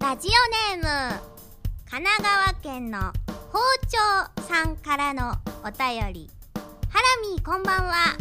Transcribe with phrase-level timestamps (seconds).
[0.00, 1.20] ラジオネーム
[1.88, 2.98] 神奈川県の
[3.52, 6.30] 包丁さんからのお便り。
[6.88, 8.16] ハラミーこんばんは。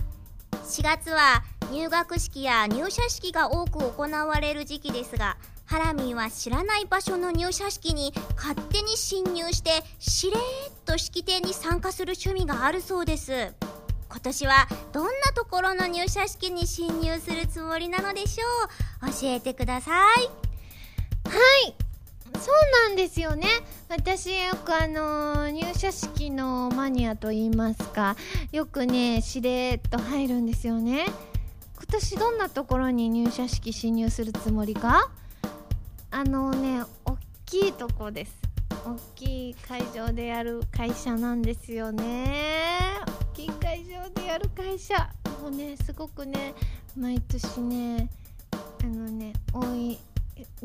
[0.51, 10.41] 4月は入学式や入社式が多く行われる時期ですがハラミーは知らない場所の入社式に勝手に侵入してしれーっ
[10.85, 13.53] と式典に参加する趣味があるそうです。
[14.09, 19.11] 今年はどんなところの入社式に侵入するつもりなのでしょう？
[19.11, 20.48] 教えてください。
[21.29, 21.35] は
[21.67, 21.75] い。
[22.39, 23.47] そうなんですよね。
[23.89, 28.15] 私よくあの入社式のマニアと言いますか
[28.51, 31.05] よくねしれっと入るんですよね。
[31.75, 35.09] 今年どんなところに入社式侵入するつもりか？
[36.11, 38.35] あのね大きいとこです。
[38.85, 42.71] 大きい会場でやる会社なんですよね。
[43.33, 45.09] 大きい会場でやる会社。
[45.41, 46.53] もうねすごくね
[46.95, 48.09] 毎年ね
[48.83, 49.99] あのね多い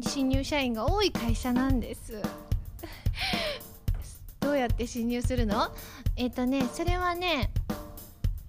[0.03, 2.21] 新入社員が多い会社なんです。
[4.41, 5.70] どうやって侵入するの？
[6.17, 7.51] えっ、とねそれはね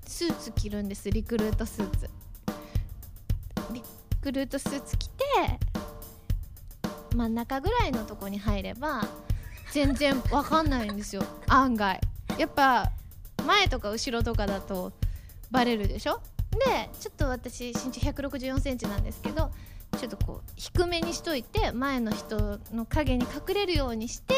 [0.05, 1.09] スーツ着るんです。
[1.11, 2.09] リクルートスーツ。
[3.71, 3.81] リ
[4.21, 5.23] クルートスーツ着て
[7.15, 9.03] 真ん中ぐらいのとこに入れば
[9.71, 11.23] 全然わかんないんですよ。
[11.47, 12.01] 案外。
[12.37, 12.91] やっぱ
[13.45, 14.91] 前とか後ろとかだと
[15.51, 16.19] バレるでしょ？
[16.51, 19.51] でちょっと私身長1 6 4センチなんですけど
[19.97, 24.33] ちょっとこう低めにしといて前の人の影に隠れるようにして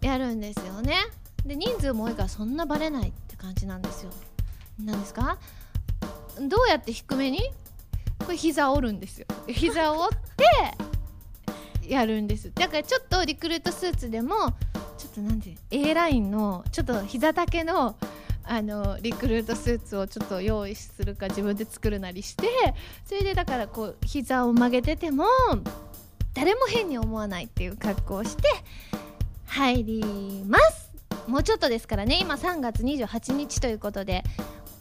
[0.00, 0.96] やるんですよね。
[1.44, 4.10] で人数も多いからそんなバレないって感じなんですよ。
[4.82, 5.38] なんですか？
[6.40, 7.40] どうやって低めに？
[8.18, 9.26] これ膝折るんですよ。
[9.48, 10.18] 膝を折っ
[11.80, 12.50] てやるんです。
[12.54, 14.34] だからちょっとリクルートスーツでも
[14.96, 17.96] ちょっとなんて A ラインのちょっと膝丈の
[18.46, 22.46] あのリクルートスーツをちょっと用意するか自分で作るなりして
[23.04, 25.24] それでだからこう膝を曲げてても
[26.34, 28.42] 誰も変に思わないっていう格好をして
[29.46, 30.92] 入ります。
[31.26, 34.24] もうちょっとですからね今3月28日ということで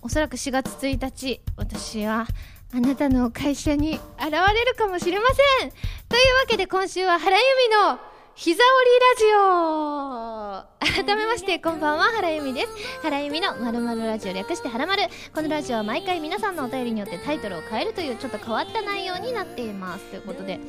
[0.02, 2.28] おそらく4月1日私は
[2.74, 5.28] あなたの会社に現れるかもしれま
[5.62, 5.70] せん。
[6.10, 8.66] というわけで今週は原由美の膝折り
[9.00, 11.04] ラジオ。
[11.06, 12.68] 改めましてこんばんは原由美です。
[13.04, 15.04] 原由美のまるまるラジオ略して原まる
[15.36, 20.06] このラジオは毎回皆さんのお便りによってタイトルを変えるというちょっと変わった内容になっています。
[20.06, 20.60] ということで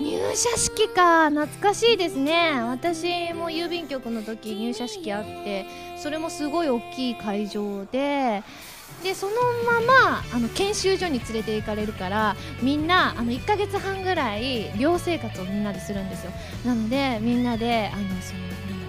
[0.00, 1.28] 入社式か。
[1.30, 2.52] 懐かしいですね。
[2.62, 5.66] 私も郵便局の時入社式あって
[5.96, 8.44] それもすごい大きい会場で
[9.06, 9.34] でその
[9.64, 9.80] ま
[10.10, 16.32] まあの研修所に連れて行かれるからみんなあの1ヶ月半ぐらい寮生活をみんなでするんですよ。
[16.64, 18.34] なのでみんなであのそ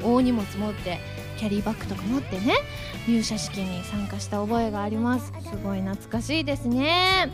[0.04, 1.00] の大荷物持って
[1.38, 2.56] キャリーバッグとか持ってね
[3.08, 5.32] 入社式に参加した覚えがあります。
[5.44, 7.32] すごい懐かしいですね。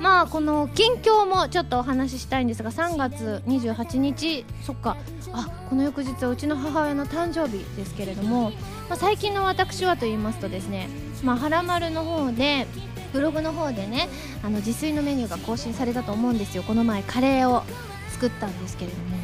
[0.00, 4.96] まあこの近況もちょっとお話ししたいんですが3月28日そっか。
[5.32, 8.50] あこの翌日はうちの母親の誕生日ですけれども、
[8.88, 10.88] まあ、最近の私はと言いますとですね
[11.22, 12.66] まあ、はらまるの方で
[13.12, 14.08] ブログの方でね
[14.42, 16.62] あの自炊のメニューが更新されたと思うんですよ。
[16.62, 17.62] この前カレーを
[18.10, 19.16] 作ったんですけれども。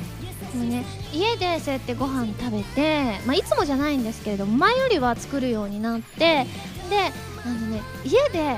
[0.52, 7.12] でもね家でそうやってご飯食べて、まあ、いつもじゃないんですけれども前よりは作るようになってで
[7.44, 8.56] あのね家で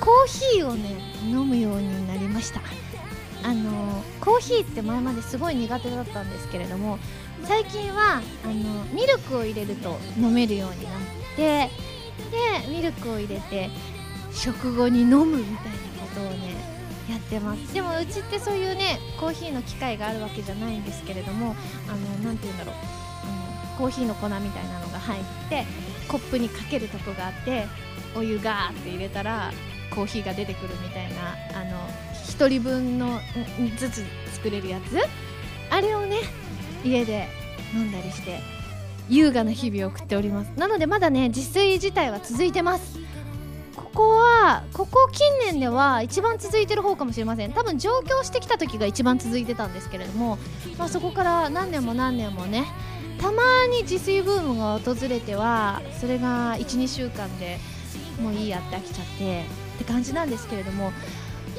[0.00, 0.26] コー
[0.56, 2.60] ヒーをね飲むようになりました。
[3.42, 6.98] あのコーヒーって前まですごい苦手だったんですけれども
[7.44, 10.92] 最近はあのミルクを入れると飲めるようになっ
[11.36, 11.70] て
[12.30, 13.70] でミルクを入れて
[14.32, 15.70] 食後に飲むみたいな
[16.02, 16.54] ことをね
[17.08, 17.74] やってます。
[17.74, 21.56] でもうちってそういうねコーヒーの機械があるわけじゃないんですけれども
[21.88, 22.74] あのなて言うんだろう、
[23.72, 25.64] うん、コーヒーの粉みたいなのが入って
[26.08, 27.66] コップにかけるとこがあって
[28.14, 29.52] お湯ガーって入れたら
[29.94, 31.78] コーヒーが出てくるみたいなあの
[32.26, 33.20] 1人分の
[33.76, 34.04] ずつ
[34.34, 34.96] 作れるやつ？
[35.70, 36.18] あれをね
[36.84, 37.28] 家で
[37.74, 38.38] 飲んだりして
[39.10, 40.48] 優雅な日々を送っております。
[40.56, 42.98] なのでまだね自炊自体は続いてます。
[43.76, 47.52] ここはここ近年では一番続いてる方かもしれません。
[47.52, 50.38] 多分上京してきた時が一番続いてたんですけれども、
[50.78, 52.66] まあ、そこから何年も何年もね
[53.20, 57.58] たまに自炊ブームが訪れてはそれが12週間で
[58.20, 59.42] もういいやって飽きちゃって
[59.76, 60.92] って感じなんですけれども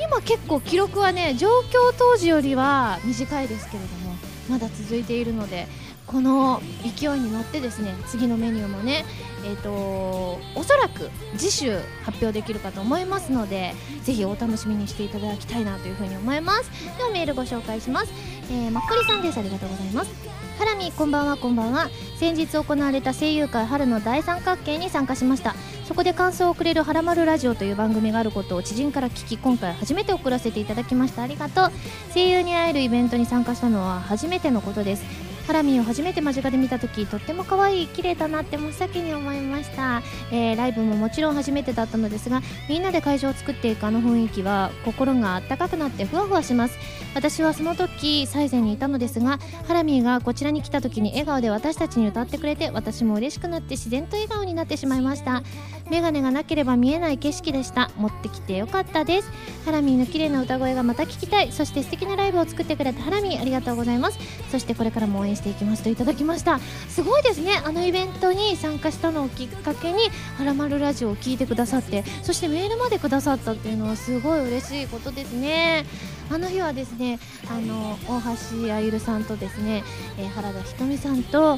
[0.03, 4.15] 今結構記録はね上京当時よりは短いですけれども
[4.49, 5.67] まだ続いているので
[6.07, 9.05] この勢いに乗ってですね次のメニューもね
[9.43, 16.69] えーと、おそらく次週発表できるかと思いますのでぜひお楽しみにしていただきたいなというふうに思います。
[16.97, 18.13] ではメールご紹介します、
[18.51, 19.39] えー、まっくりさんです。
[19.39, 20.11] ありがとうございます。
[20.59, 21.37] ハラミこんばんは。
[21.37, 21.89] こんばんは。
[22.17, 25.55] 先日行われた声優界春の大三角形に参加しました。
[25.87, 31.23] そこで感想をくれる「はらまるラジオ」という番組があることを知人から聞き今回初めて送らせていただきました。
[31.23, 31.71] ありがとう。
[32.13, 35.30] 声優に会えるイベントに参加したのは初めてのことです。
[35.51, 40.01] ハラミーを初めて間近で見た時とっても可愛い綺麗だなって真っ先に思いました、
[40.31, 46.77] えー、ライブももちろん初めてだったのですがみんなで会場を作っていくあの雰囲気は心があったかくなってふわふわします。
[47.13, 55.43] 私はその時最前にいたのですがハラミーがこちらに来た時に笑顔で私たちに歌ってくれて私も嬉しくなって自然と笑顔になってしまいました。
[55.89, 57.91] メガネがなければ見えない景色でした。
[57.97, 59.29] 持ってきてよかったです。
[59.65, 61.51] ハラミーの綺麗な歌声がまた聞きたい。
[61.51, 64.17] そして素敵なライブを作ってくれたハラミーありがとうございます。
[64.49, 66.59] そしてこれからも応援していきますといただきました。
[66.87, 67.61] すごいですね。
[67.65, 70.03] あのイベントに参加したのをきっかけに
[70.37, 75.85] 「はらまるラジオ」を聞いてくださってそしてメールまでくださったっていうのはすごい嬉しいことですね。
[76.29, 78.21] あの日はですねあの大
[78.65, 79.83] 橋あゆるさんとですね、
[80.17, 81.57] えー、原田ひとみさんと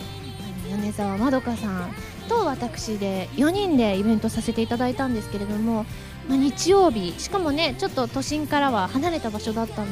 [0.69, 1.93] 米沢まどかさん
[2.29, 5.85] と私で4人でイベントさせていただいたんですけれども、
[6.27, 9.87] まあ、日曜日しかもねちょっと都心からは離れた場所だったの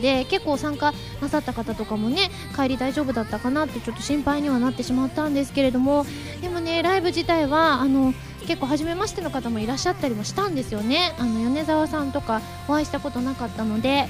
[0.00, 6.06] で結構参加なさった方とかもね帰り大丈夫だったかなってちょっと心配にはなってしまったんですけれども
[6.40, 8.14] でもねライブ自体はあの
[8.46, 11.14] 結構初めましての方もいらっしゃったりもしたんですよね。
[11.18, 14.08] あの米沢さんとかお会いしたことなかったので。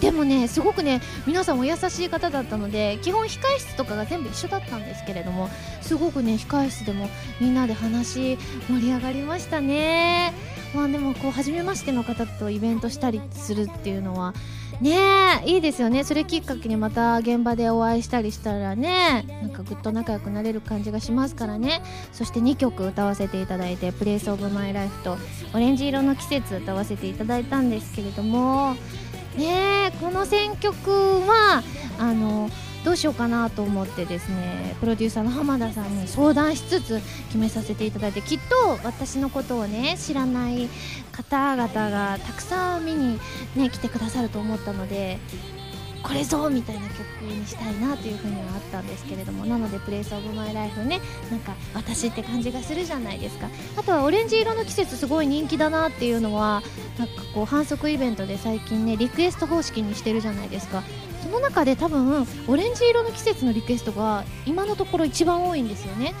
[0.00, 5.48] でもねすごくね皆さんお優しい方だったので基本控室とかが全部一緒だったんですけれども
[5.80, 7.08] すごくね控室でも
[7.40, 8.36] みんなで話
[8.68, 10.34] 盛り上がりましたね。
[10.74, 14.34] まあでもこう初めましての方とイベントしたりするっていうのは
[14.80, 16.04] ねいいですよね。
[16.04, 21.82] それきっかけにまた現場でお会いしたりしたらねなんかぐっと仲良くなれる感じがしますからね。
[22.12, 25.16] そして2曲歌わせていただいて「プレイスオブマイライフと
[25.54, 28.76] 「オレンジ色の季節」歌わせていただいたんですけれども。
[29.36, 30.90] ねこの選曲
[31.26, 31.62] は
[31.98, 32.48] あの
[32.84, 40.68] どうしようかなと思ってですねプロデューサーの浜田さんに相談しつつ決めさせていただいてきっと私のことをね知らない
[41.10, 43.18] 方々がたくさん見に、
[43.56, 45.18] ね、来てくださると思ったので
[46.02, 51.00] これぞみたいな曲にしたいなというふうにはあったんですけれどもなので「プレイスオブマイライフね
[51.30, 53.48] なんか私って感じがするじゃないですか。
[53.78, 56.62] あとはオレンジ色の季節すごい人気だなっていうのは
[56.98, 60.82] なんかこう反則イベントで最近ねリクエスト方式にしてるじゃないですか。
[61.34, 66.14] その中で多分オレンジ色の季節のリクエストが今のところ一番多いんですよね。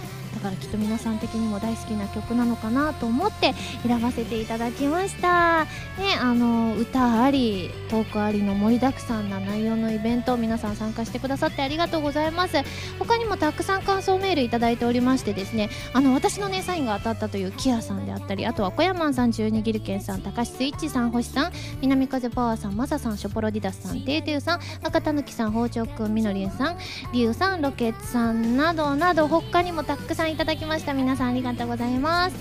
[0.44, 3.54] からきっと皆さん的にも大好きな曲なのかなと思って
[3.86, 5.64] 選ばせていただきました。
[5.98, 12.56] ねあの歌ありトークありの盛りだくさんな内容のイベント皆さん参加してくださってありがとうございます。
[12.98, 26.78] 他にもたくさん感想メールいただいておりましてですねあの私のねサインが当たったというキアさんであったりあとは小山さん十二ギルケンさん高橋スイッチさん星さん南風パワーさんマサさんショポロディダスさんテーテウさん赤たぬきさん包丁くんみのりんさん
[27.12, 32.36] リュウさんロケッツさんなどなど他にもたくさんいただきました皆さんありがとうございます。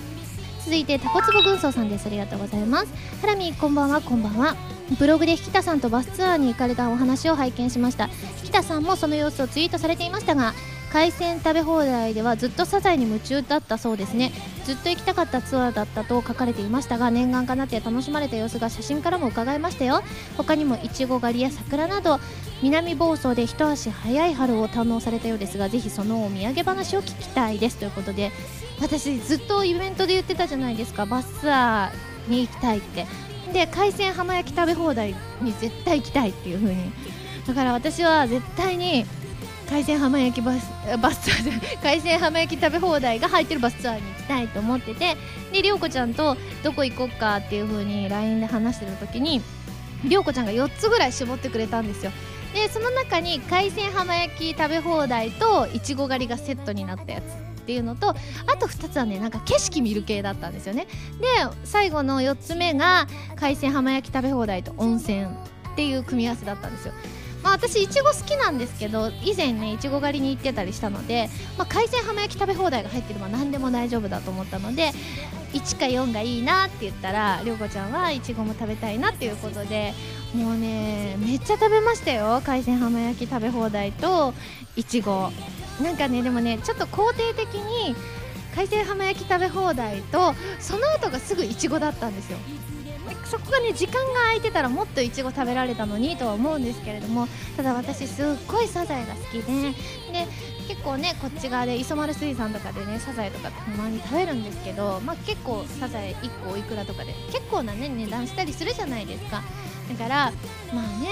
[0.65, 2.07] 続いてタコツボ軍曹さんです。
[2.07, 2.87] ありがとうございます。
[3.21, 4.01] ハラミこんばんは。
[4.01, 4.55] こんばんは。
[4.97, 8.09] ブログで引田さんとバスツアーに行かれたお話を拝見しました。
[8.43, 10.53] 引田さんもその様子をツイートされていましたが
[10.93, 14.31] 海鮮食べ放題ではずっとサザエに夢中だったそうですね。
[14.63, 20.03] ずっと行きたかったツアーだったと書かれていましたが念願かなって楽しまれた様子が写真からも伺えましたよ。
[20.37, 22.19] 他にもいちご狩りや桜など
[22.61, 27.77] 南房総で一足早い春を堪能されたようですがぜひそのお土産話を聞きたいです。
[27.77, 28.31] ということで
[28.79, 31.07] 私ずっとイベントで言ってたじゃないですか。
[31.07, 33.07] バスツアーに行きたいって。
[33.51, 36.91] で海鮮浜焼き食べ放題に絶対行きたいっていう風に。
[37.47, 39.07] だから私は絶対に
[39.73, 45.17] 海鮮浜焼きバスバスツアー海鮮浜焼き食べ放題が入ってるバスツアーに行きたいと思ってて
[45.51, 49.41] で涼子ちゃんとどこ行こっかっていう風に LINE で話してる時に
[50.07, 52.11] 涼子ちゃんが4つぐらい絞ってくれたんですよ。
[52.53, 57.27] でその中に海鮮浜焼き食べ放題といちご狩りがセットになったやつっ
[57.65, 58.15] ていうのとあ
[58.59, 60.85] と2つはねなんか景色見る系だったんですよね。
[61.19, 61.25] で
[61.63, 65.27] 最後の4つ目が海鮮浜焼き食べ放題と温泉っ
[65.75, 66.93] ていう組み合わせだったんですよ。
[67.43, 74.91] まあ、私いちご好きなんですけど以前ねいちご狩りに行ってたりしたので、まあ、海鮮浜焼き食べ放題が入ってれば何でも大丈夫だと思ったので
[75.51, 79.93] 1か4がいいなって言ったら涼子ちゃんはいちごも食べたいなっていうことで
[80.33, 84.33] もうねめっちゃ食べましたよ海鮮浜焼き食べ放題と
[84.75, 85.29] いちご
[85.81, 87.95] なんかねでもねちょっと肯定的に
[88.55, 92.37] 海鮮浜焼き食べ放題とその後がすぐいちごだったんですよ。
[93.25, 100.27] そこがね時間が空いてたらもっといちご食べられたのにとは思うんですけれどもただ私すっごいサザエが好きでで
[100.67, 109.41] 結構ねこっち側で磯丸水産とかでねサザエとかたまに食べるんですけど、まあ、結構サザエ1個おいくらとかで結構なね値段したりするじゃないですか。
[109.89, 110.31] だから
[110.73, 111.09] まあね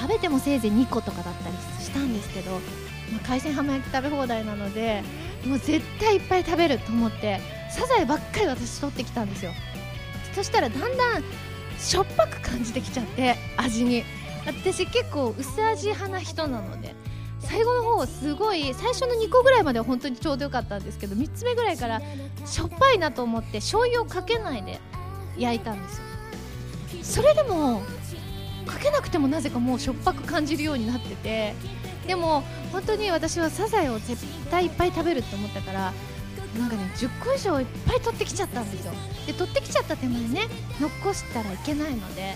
[0.00, 2.58] 食べてもせいぜい2個とかだったりしたんですけど、ま
[3.22, 5.02] あ、海鮮浜焼き食べ放題なので
[5.44, 7.40] もう絶対いっぱい食べると思って
[7.70, 9.52] サザエばっかり私取ってきたんですよ。
[10.40, 11.24] そしたらだんだん
[11.78, 14.04] しょっぱく感じてきちゃって味に。
[14.46, 16.94] 私結構薄味派な人なので
[17.40, 22.00] 最後の方すごい最初の2個ぐらいまでは本当にちょうどよかったんですけど3つ目ぐらいから
[22.46, 24.80] しょっぱいなと思って醤油をかけないで
[25.36, 26.04] 焼いたんですよ。
[27.02, 27.82] それでも
[28.64, 31.54] かけなくてもなぜかもうしょっぱく感じるようになってて
[32.06, 32.42] でも
[32.72, 34.16] 本当に私はサザエを絶
[34.50, 35.92] 対いっぱい食べると思ったから
[36.58, 38.92] なんかね10個以上いっぱい取ってきちゃったんですよ。
[39.26, 40.48] で取ってきちゃった手前ね
[40.80, 42.34] 残したらいけないので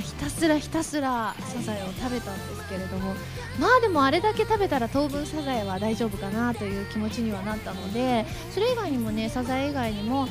[0.00, 3.14] ひたすらひたすらサザエを食べたんですけれども
[3.58, 10.28] まあでもあれだけ食べたら当分サザエは大丈夫かなという気持ちにはなったのでそれ以外にもねサザエ以外にも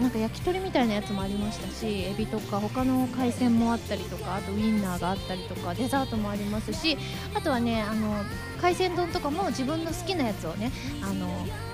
[0.00, 6.96] なんか焼き鳥みたいなやつもありましたしエビとか他の海鮮もあったりとかあとウインナーがあったりとかデザートもありますし
[7.34, 8.14] あとはねあの
[8.60, 10.70] 海鮮丼とかも自分の好きなやつをね
[11.02, 11.28] あの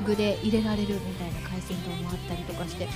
[0.06, 2.88] 具で入れられるみたいな海鮮丼もあったりとかして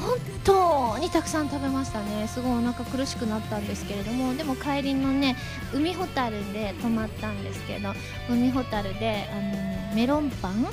[0.00, 2.26] 本当にたくさん食べましたね。
[2.26, 5.36] すごいお腹苦しくなったんですけれどもでも帰りのね
[5.72, 7.92] 海ほたるで泊まったんですけど
[8.28, 10.66] 海ほたるであのメロンパン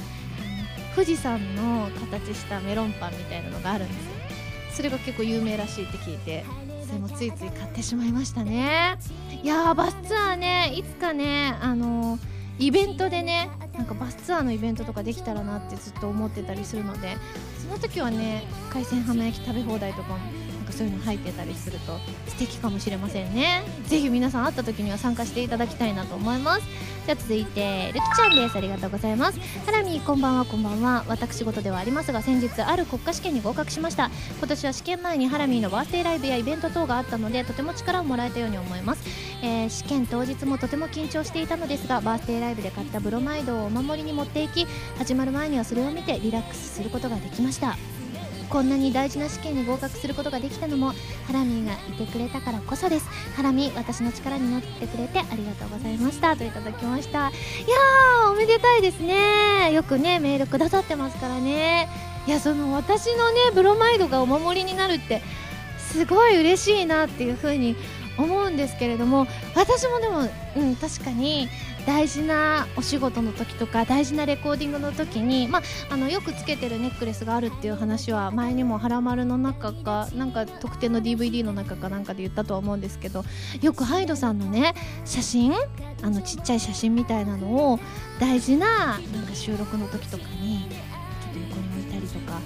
[0.96, 4.12] 富士山の形したメロンパンみたいなのがあるんですよ。
[4.74, 6.46] それが結構有名らしいって聞いて
[6.88, 8.98] それもついつい買ってしまいましたね。
[9.44, 12.20] いやーバスツアーねいつかねあの、
[12.60, 17.18] イベントでねなんかバスツアーのイベントとかできたらなってずっと思ってたりするので
[17.58, 20.18] その時はね海鮮浜焼き食べ放題とかも
[20.72, 23.64] かそういうの入ってたりすると素敵かもしれませんね。
[23.86, 26.62] ぜひ皆さん会った時には参加していただきたいなと思います。
[27.06, 28.56] じゃあ続いてるきちゃんです。
[28.56, 29.40] ありがとうございます。
[29.66, 31.04] ハラミこんばんはこんばんは。
[31.08, 34.10] 私事ではありますが先日ある国家試験に合格しました。
[34.38, 39.04] 今年は試験前にハラミーのバースデーライブやイベント等があったのでとても力をもらえたように思います、
[39.42, 44.66] えー、試験当日もとても緊張していたのですがバースデーライブで買ったブロマイドをお守りに持っていき
[44.98, 47.78] 始まる前にはそれを見てリラックスすることができました。
[48.52, 50.90] こんなに大事な試験に合格することができたのも
[51.26, 53.08] ハラミーがいてくれたからこそです。
[53.36, 56.36] ハラミー私の力になってくれてありがとうございました。
[56.36, 57.20] といただきました。
[57.20, 59.72] いやーおめでたいですね。
[59.72, 61.88] よくねメールくださってますからね。
[62.28, 65.22] いやその私のねブロマイドがお守りになるって
[65.78, 67.78] すごい嬉しいなっていう風に
[68.18, 71.48] 思うんですけれども私もでも、うん、確かに
[71.86, 83.26] 大事なお仕事の時とか大事なレコーディングの時に、まあ、あのよくつけてるネックレスがあるっていう話は前にも「はらまる」の中かなんか特典の DVD の中かなんかで言ったとは思うんですけど
[83.62, 84.74] よくハイドさんのね
[85.06, 85.54] 写真
[86.02, 87.80] あのちっちゃい写真みたいなのを
[88.20, 90.78] 大事ななんか収録の時とかにちょ
[91.32, 92.40] っと横に置いたりとか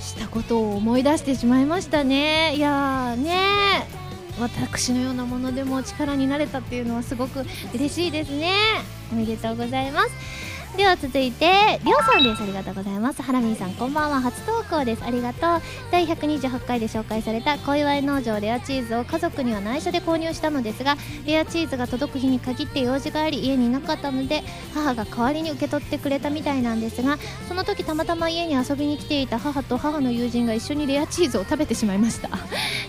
[0.00, 2.54] したことを思い出してしまいましたね。
[2.56, 4.07] いやね。
[4.40, 8.52] 私のようなものでも力になれたっていうのはすごく嬉しいですね。
[9.12, 10.10] おめでとうございます。
[10.76, 12.42] では続いてりょうさんです。
[12.42, 13.20] ありがとうございます。
[13.22, 14.20] ハラミーさんこんばんは。
[14.20, 15.02] 初投稿です。
[15.02, 15.60] ありがとう。
[15.90, 20.96] 第128回で紹介された小祝農場レアチーズを家族には内緒で購入したのですが
[21.26, 32.28] レアチーズが届く日に限って用事があり家にいなかったので母が代わりに受け取ってくれたみたいなんですがその時たまたま家に遊びに来ていた母と母の友人が一緒にレアチーズを食べてしまいました。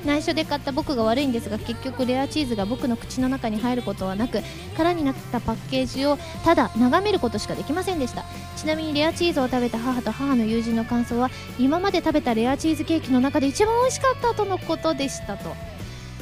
[0.05, 4.39] 内緒で買った僕が悪いんですが結局レアチーズが僕の口の中に入ることはなく
[4.77, 8.25] 空になったパッケージをただ眺めることしかできませんでした。
[8.55, 15.55] ちなみにレアチーズを食べた母と母の友人の感想は今まで食べたレアチーズケーキの中で一番美味しかったとのことでしたと。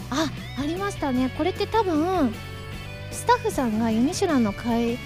[0.10, 1.34] あありましたね。
[1.38, 2.34] これって多分
[3.12, 4.98] スタッフさんがユニシュランの買い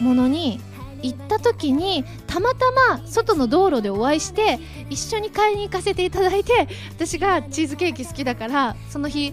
[0.00, 0.60] 物に
[1.02, 4.58] 行った時にたまたま外の道路でお会いして
[4.90, 9.32] 一緒に買いに行かせていただいて私がチーズケーキ好きだからその日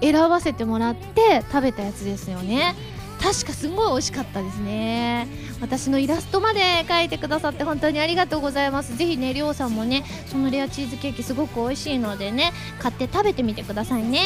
[0.00, 2.74] 選ばせてもらって食べたやつですよね。
[3.20, 5.26] 確かすごい美味しかったですね。
[5.60, 8.96] 私のイラストまで描いてくださって本当にありがとうございます。
[8.96, 14.20] ぜひねりょうさんもねそのレアチーズケーキすごく美味しいのでね買って食べてみてくださいね。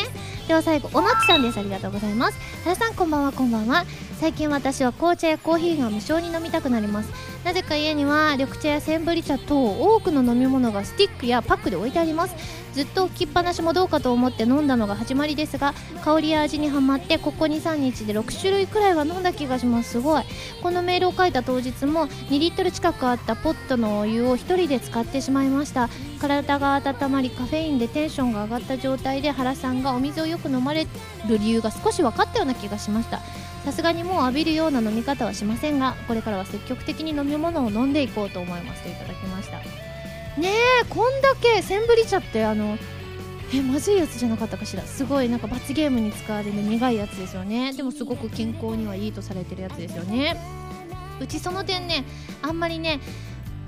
[0.49, 1.59] では最後おなちさんです。
[1.61, 2.39] ありがとうございます。
[2.65, 3.85] 原さんこんばんはこんばんは。
[4.19, 7.11] 最近私は紅茶やコーヒーが無償に飲みたくなります。
[7.45, 12.35] なぜか家には緑茶やセンブリ茶等多くの飲み物がスティックやパックで置いてあります。
[12.79, 19.91] ずっと置きっぱなしもどうかと思って飲んだのが始まりですが香りや味にはまってここ23日で6種類くらいは飲んだ気がします。
[19.91, 20.23] すごい。
[20.63, 25.89] このメールを書いた当日も2リットル近くあったポットのお湯を1人で使ってしまいました。
[26.21, 30.89] 体が温まりカフェインでテンションが上がった状態で原さんがお水をよく飲まれる
[31.27, 33.19] 理由が少し分かったような気がしました。
[33.65, 38.85] さすがにもう浴びるような飲み方はしませんがこれからは積極的に飲み物を飲んでいこうと思います。
[38.85, 39.88] といただきました。
[40.39, 40.49] ね
[40.83, 42.79] えこんだけセンブリ茶ってあの
[43.53, 44.83] えまずいやつじゃなかったかしら？
[44.85, 47.73] すごいなんか罰ゲームに使われる苦いやつですよね。
[47.73, 50.37] でもすごく健康にはいいとされてるやつですよね。
[51.21, 52.05] うちその点ね
[52.43, 53.01] あんまりね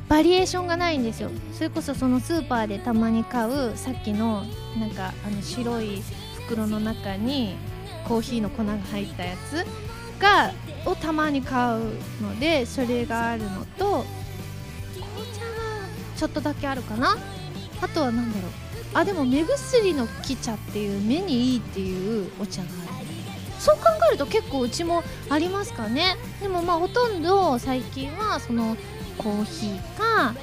[0.08, 1.30] バリエーションがないんですよ。
[1.52, 4.44] それこそそのスーパーでたまに買うさっきの
[4.78, 6.02] なんかあの白い
[6.46, 7.56] 袋の中に
[8.06, 9.66] コーヒーの粉が入ったやつ
[10.20, 10.52] が
[10.84, 11.84] をたまに買う
[12.22, 14.04] のでそれがあるのと
[16.20, 17.16] ちょっとだけあるかな？
[17.80, 18.50] あとは何だろう？
[18.92, 23.06] あでも目薬の木茶っていう目にいいっていうお茶がある。
[23.58, 26.16] そう考えると結構うちもありますかね？
[26.42, 28.76] でもまあほとんど最近はその
[29.16, 30.34] コーヒーか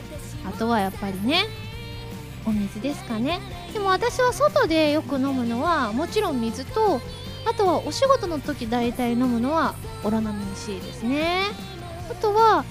[0.48, 1.46] あとはやっぱりね
[2.48, 3.40] お水ですかね。
[3.72, 7.00] でも私は外でよく飲むのはもちろん水と
[7.46, 11.44] あとはお仕事の時大体飲むのはオロナミン C ですね。
[12.10, 12.66] あとは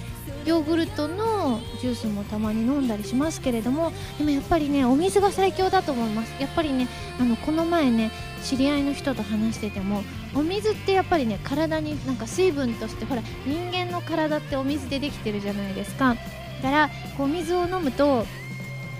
[0.47, 6.33] ヨーグルトのジュースもたまに飲んだりしますけれどもでもやっぱりねお水が最強だと思います。
[6.41, 6.87] やっぱりね
[7.19, 8.11] あのこの前ね
[8.43, 16.15] 知り合いの人と話しててもお水ってやっぱりね体になんか水分としてほら人間の体ってお水でできてるじゃないですか。
[16.61, 18.25] だからこう水を飲むと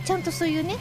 [0.06, 0.76] ちゃんとそういうね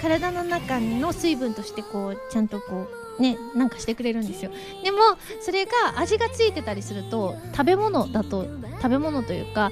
[0.00, 4.50] 体の中の水分としてこうちゃんとこうねなんかしてくれるんですよ。
[4.82, 4.98] でも
[5.40, 8.46] それが味がついてたりすると食べ物だと
[8.76, 9.70] 食べ物というか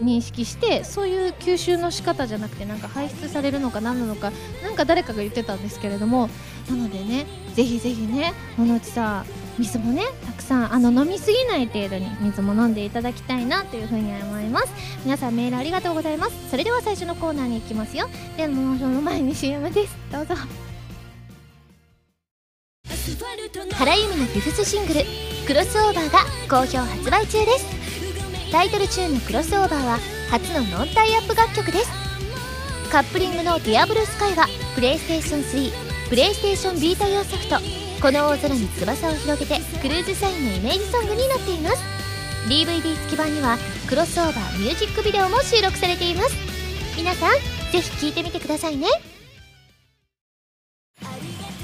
[0.00, 6.28] 認識してそういう吸収の仕方じゃなくてなんか排出されるのか何なのかなんか誰かが言ってたんですけれども
[6.68, 9.24] なのでねぜひぜひねこのうちさ
[9.58, 14.68] 水もねたくさんあの飲みすぎない程度に水も飲んでいただきたいなというふうに思います。
[15.04, 16.50] 皆さんメールありがとうございます。
[16.50, 18.08] それでは最初のコーナーに行きますよ。
[18.36, 19.96] でもその前に CM です。
[20.12, 20.34] どうぞ。
[23.72, 25.00] 原由美のフィフスシングル
[25.46, 27.77] 「クロスオーバー」が好評発売中です。
[28.50, 29.98] タイトルチューンの「クロスオーバー」は
[30.30, 31.90] 初のノンタイアップ楽曲です。
[32.90, 35.72] カップリングの「ディアブルスカイは PlayStation 3
[36.08, 37.60] PlayStation Vita 用ソフト
[38.00, 41.82] 「この大空に翼を広げて」 CRUISE SIGN のイメージソングになっています。
[42.48, 46.34] DVD 付き版にはクロスオーバーミュージックビデオも収録されています。
[46.96, 47.32] 皆さん
[47.70, 48.88] ぜひ聴いてみてくださいね。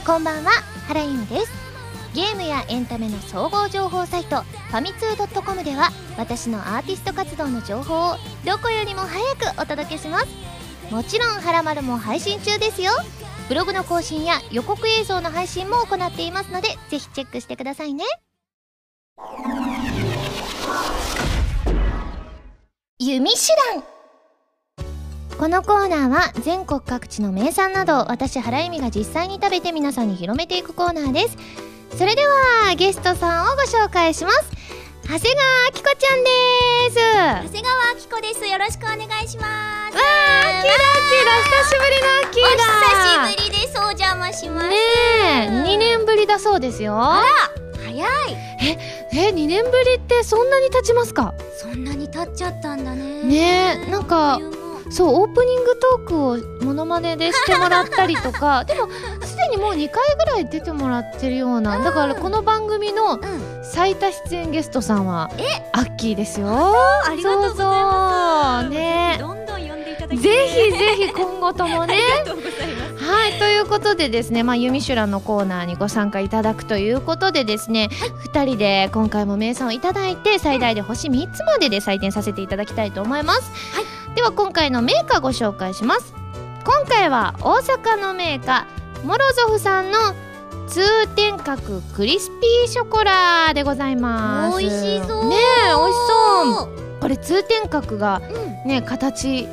[0.07, 0.50] こんばんは
[0.87, 1.63] 原由実です。
[2.14, 8.16] ゲームやエンタメの総合情報サイトファミ通 .com では私のアーティスト活動の情報を
[8.47, 10.26] どこよりも早くお届けします。
[10.93, 12.93] もちろん「はらまる」も配信中ですよ。
[13.49, 18.04] ブログの更新や予告映像の配信も行っていますのでぜひチェックしてくださいね。
[23.00, 23.39] 弓手
[23.73, 23.82] 段。
[25.36, 31.74] このコーナーは全国各地の名産など私原由美が実際に食べて皆さんに広めていくコーナーです。
[31.97, 34.50] それではゲストさんをご紹介します。
[35.04, 36.30] 長谷川あきこちゃんで
[36.91, 36.97] す。
[36.97, 38.45] 長谷川あきこです。
[38.47, 39.45] よろしくお願いしま
[39.91, 39.97] す。
[39.97, 42.65] わーキラキラ久しぶりのキーだ。
[43.28, 43.78] お久しぶりです。
[43.78, 44.69] お邪魔します。
[44.69, 44.75] ね
[45.47, 47.00] え2年ぶりだそうですよ。
[47.00, 47.25] あら
[47.85, 48.09] 早い。
[49.13, 51.33] え2年ぶりってそんなに経ちますか？
[51.57, 53.23] そんなに経っちゃったんだね。
[53.23, 54.41] ねえなんか
[54.91, 58.65] そうオープニングトークをモノマネでしてもらったりとか。
[58.65, 58.89] でも
[59.54, 63.21] にもう2回ぐらい出てもらってるようなだからこの番組のうん。
[63.64, 65.30] 最多出演ゲストさんは
[65.73, 66.49] アッキーですよ。
[66.49, 68.64] ありがとうございます。
[68.64, 68.78] そうそう。
[68.78, 69.17] ね。
[69.19, 71.95] どんどん呼んでいただきぜひぜひ今後ともね。
[72.21, 73.04] ありがとうございます。
[73.04, 77.88] はいということでですねまあユミシュランのコーナーにご参加いただくということでですね、
[78.32, 83.50] 2人で今回も名産をいただいて最大で星3つまでで採点させていただきたいと思います、
[84.14, 86.14] では今回のメーカーご紹介します。
[86.64, 89.99] 今回は大阪のメーカーモロゾフさんの
[90.67, 90.80] 通
[91.14, 94.58] 天閣クリスピーショコラでございます。
[94.58, 95.28] 美味しそう。
[95.28, 96.99] ねえ美味しそう。
[97.00, 98.21] これ通天閣が
[98.64, 99.47] ね形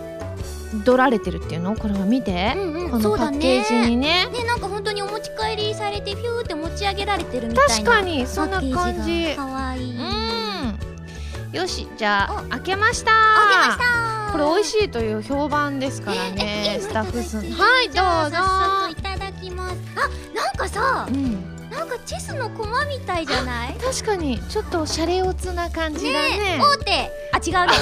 [0.85, 1.75] 取られてるっていうの？
[1.75, 2.91] これは見て、うんうん。
[2.91, 4.27] このパッケージにね。
[4.31, 9.35] ねねなんか本当にお持ち帰りされてフューって持ち上げられてるみたいな確かにそんな感じ。
[9.35, 9.97] かわいい。
[9.97, 11.57] うん。
[11.57, 13.11] よしじゃあ開けました。
[13.11, 14.31] あげました。
[14.31, 17.45] これ美味しいという評判ですからねスタッフさん。
[17.45, 18.37] いはいどうぞ
[19.41, 19.75] きます。
[19.95, 21.69] あなんかさうん。
[21.69, 23.73] なんかチェスの駒みたいじゃない？
[23.75, 24.39] 確かに。
[24.49, 26.59] ちょっとシャレオツな感じだね。
[26.59, 26.91] 大手。
[27.31, 27.73] あ違うね。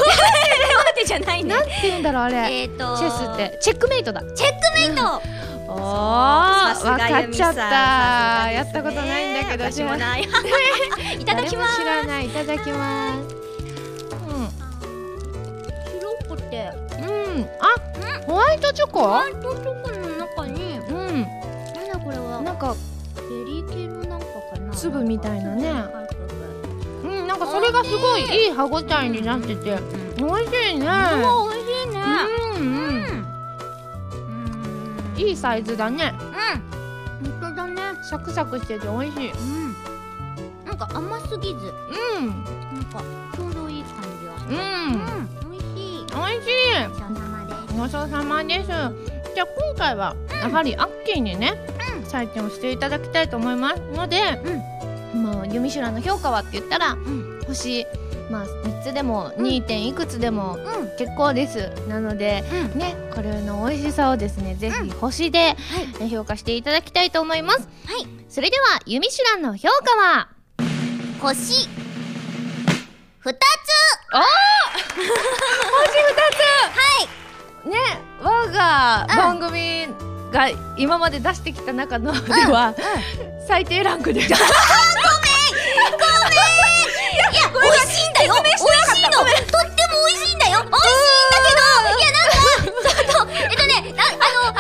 [0.94, 1.06] 大手。
[1.06, 1.56] じゃないね。
[1.56, 2.62] なんて言うんだろうあれ。
[2.62, 3.58] えっとチェスって。
[3.62, 4.22] チェックメイトだ。
[4.36, 5.22] チェックメイト。
[5.72, 8.46] おーさすが分かっちゃった。
[8.48, 8.54] ね。
[8.56, 10.24] やったことないんだけど私もない。
[11.20, 11.78] いただきます。
[11.80, 12.26] 知らない。
[12.28, 13.20] いただきます。
[16.28, 16.72] 白くて。
[17.00, 17.06] うん。
[17.06, 17.50] うん。
[17.60, 17.76] あ
[18.26, 19.00] ホワイトチョコ？
[19.02, 19.79] ホワイトチョコ
[22.60, 22.76] か
[23.30, 25.72] ベリー系のなんかかな粒みたいなね。
[27.04, 29.80] うんなんかそれがすごいいい歯ごたえになってて
[30.18, 30.86] 美味しいね。
[30.86, 32.02] 美味しいね。
[32.58, 33.26] うんうん。
[35.16, 35.20] うん。
[35.20, 36.14] いいサイズだね。
[36.20, 36.70] うん。
[38.10, 39.32] サクサクしてて美味しい。
[39.32, 39.76] うん。
[40.66, 41.74] なんか甘すぎず。
[42.18, 42.28] うん。
[42.28, 43.04] なんか
[43.36, 44.36] ちょうどいい感じは。
[44.50, 44.96] うん。
[44.96, 46.06] うん美味しい。
[46.08, 46.88] 美味しい。
[46.90, 47.78] ごちそうさまです。
[47.78, 48.68] ごちそうさまです。
[49.36, 51.54] じゃあ今回はやはりアッキーにね、
[52.10, 54.42] 採点をしていただきたいと思いますので、
[55.14, 57.42] もうユミシュの評価はって言ったら、ん。
[57.48, 57.86] 星
[58.30, 59.46] まあ3つでもうん。
[59.46, 59.62] 2.
[59.64, 60.98] 点いくつでもうん。
[60.98, 61.70] 結構です。
[61.88, 62.44] なので
[62.74, 62.80] うん。
[62.80, 65.56] ねこれの美味しさをですねぜひ星で
[66.00, 67.60] え評価していただきたいと思います。
[67.86, 68.08] はい。
[68.30, 70.30] それではユミシュランの評価は？
[71.22, 71.68] 星。
[73.20, 73.40] 二つ。
[77.70, 77.78] ね
[78.22, 79.88] 我が番組
[80.32, 82.76] が今まで出してきた中のでは
[83.48, 84.28] 最低ランクです。
[84.28, 84.38] いや
[87.54, 88.62] 美味しいんだよ美味し
[89.00, 91.59] いのとっても美味しいんだよ美味しいんだけど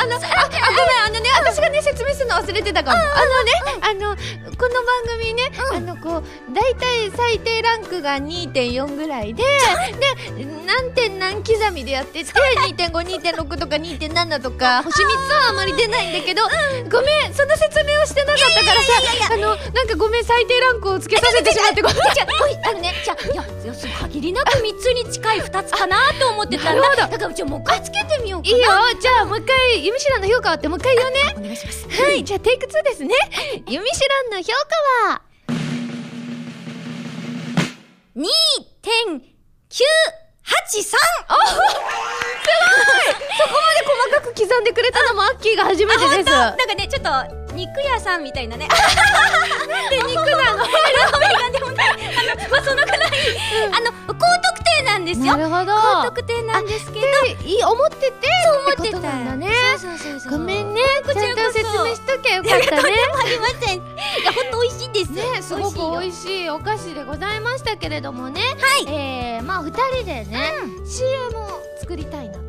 [0.09, 2.97] のあのああごめんあのね私がね説明するの忘れてたかも。
[2.97, 4.15] あのねあの
[4.57, 16.41] この番組ねあのこう大体最低ランクが2.4ぐらいでで何点何刻みでやってて2.52.6とか2.7とか星3つはあまり出ないんだけど
[16.91, 21.97] ごめんその説明をしてなかったからさあのなんかごめん最低ランクをつけさせてしまってごめん。
[21.97, 23.43] じゃあおいあのねじゃあいや
[24.01, 26.81] 限りなく三つに近い二つかなと思ってたんだ。
[26.95, 28.59] だからじゃあもう一回つけてみようかいいよ
[28.99, 31.17] じゃあもう一回ユミシュランの評価はってもう一回言うね。
[31.35, 31.85] お願いします。
[31.89, 33.13] はい、じゃあテイク2ですね。
[33.67, 35.21] ユミシュランの評価は
[38.15, 38.29] 二
[38.81, 39.19] 点
[39.67, 39.83] 九
[40.41, 41.41] 八三細
[44.09, 46.29] かく刻んでくれたのもアッキーが初めてです。
[46.29, 47.09] なんかねちょっと
[47.59, 48.67] 肉屋さんみたいなね
[49.89, 50.63] で肉なの？
[50.63, 50.69] で
[51.59, 51.75] もあの
[52.49, 52.99] まあそのくらい
[53.65, 55.73] あの高得点なんですよなるほど。
[55.75, 57.07] 高得点なんですけど
[57.45, 59.51] いい思っててそう思ってたなんだね。
[59.77, 60.81] そうそうそうごめんね。
[61.05, 62.81] こちらこそ説明しときゃよかったね。
[63.23, 63.81] ありませんい
[64.25, 68.41] やほんと美味しいんですね、すごく美い味しいお菓子でございましたけれどもね。
[68.41, 70.53] はいえー、まあ二人でね、
[70.85, 72.48] CM を作りたいなと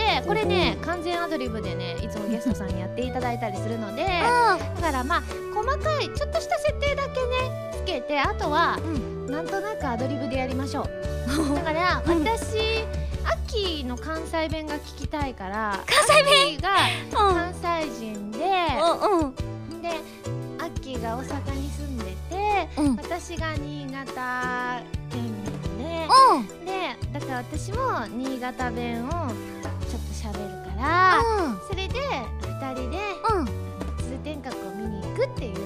[0.00, 5.22] で、これね、完全アドリブでね、いつもゲストさんにやっていただいたりするので、だからまあ
[5.54, 8.78] 細かいちょっとした設定だけねつけてあとは、
[9.28, 10.90] なんとなくアドリブでやりましょう。
[11.54, 12.24] だからうん。
[12.24, 12.84] 私
[13.24, 16.58] アッキーの関西弁が聞きたいから関西弁？
[16.62, 17.34] アッキーがうん。
[17.34, 18.38] 関西人で
[18.80, 19.82] うんうん。
[19.82, 19.88] で
[20.58, 22.96] アッキーが大阪に住んでてうん。
[22.96, 26.64] 私が新潟県民でうん。
[26.64, 29.10] でだから私も新潟弁を
[29.90, 31.20] ちょっと喋るから
[31.68, 31.94] それで
[32.42, 32.98] 2人で
[33.34, 33.46] うん。
[33.46, 33.52] 通
[34.24, 35.56] 天閣を見に行くっていう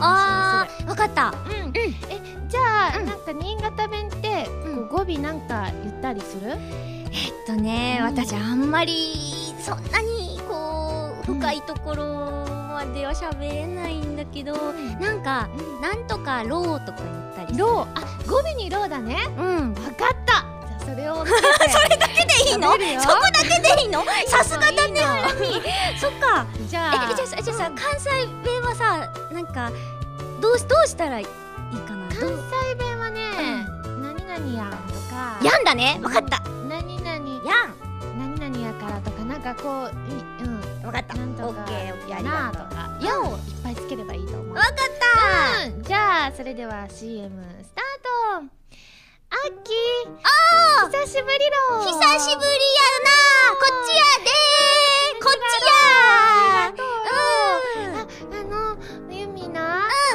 [0.00, 0.86] あをする。
[0.86, 1.30] ーわかった。
[1.30, 1.88] うん、え
[2.48, 3.06] じゃあ、うん。
[3.06, 4.48] なんか新潟弁って、
[4.90, 6.50] 語尾なんか言ったりする？
[6.50, 8.06] えっとね、うん。
[8.06, 9.14] 私あんまり
[9.60, 11.38] そんなにこううん。
[11.40, 14.52] 深いところまでは喋れないんだけど、
[15.00, 15.48] なんか
[15.80, 16.98] 「なんとかロー」とか
[17.36, 19.16] 言ったりローあ語尾にローだね。
[19.38, 19.74] うん。
[19.74, 20.44] わかった
[20.84, 21.32] それを そ
[21.88, 22.72] れだけでいいの？
[22.72, 24.04] そこだけでいいの？
[24.28, 25.62] さすがだねハラミ。
[26.00, 26.46] そっか。
[26.68, 28.10] じゃあえじゃあさじゃあさ関西
[28.44, 29.70] 弁はさなんか
[30.40, 31.32] どうしどうしたらいいか
[31.94, 32.06] な？
[32.08, 32.28] 関
[32.68, 33.20] 西弁はね、
[34.00, 34.76] 何々やんと
[35.10, 35.38] か。
[35.42, 35.98] やんだね。
[36.02, 36.40] わかった。
[36.68, 37.04] 何々。
[37.44, 37.52] や
[38.16, 40.60] 何々やからとかなんかこういうん。
[40.60, 41.14] んわかった。
[41.16, 41.70] なんとか
[42.08, 44.54] やなとか「や」をいっぱいつければいいと思う。
[44.54, 44.72] わかっ
[45.58, 45.66] た。
[45.66, 48.44] うん、じゃあそれでは CM スタート
[49.34, 50.14] アッキー。
[50.22, 51.34] あ久しぶり
[51.72, 51.82] ろ。
[51.82, 53.10] 久しぶりやな。
[53.58, 54.30] こっちやで。
[55.20, 56.70] こっちや。
[58.30, 58.54] あの
[59.12, 59.58] ユミな、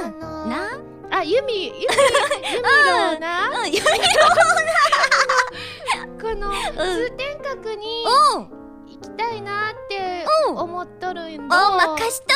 [0.03, 0.79] あのな？
[1.11, 3.71] あユミユミユミロな、うん。
[3.71, 3.81] や
[6.21, 8.05] この通天閣に
[9.19, 10.57] たいなってうん。
[10.57, 12.27] 思っとるんだお任しと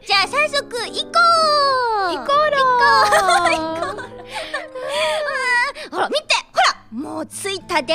[0.00, 1.10] きじゃあ早速行こ
[2.10, 2.16] う。
[2.16, 2.56] 行こうろ。
[5.92, 6.22] ほら見て。
[6.52, 6.58] ほ
[7.00, 7.94] らもう着いたで。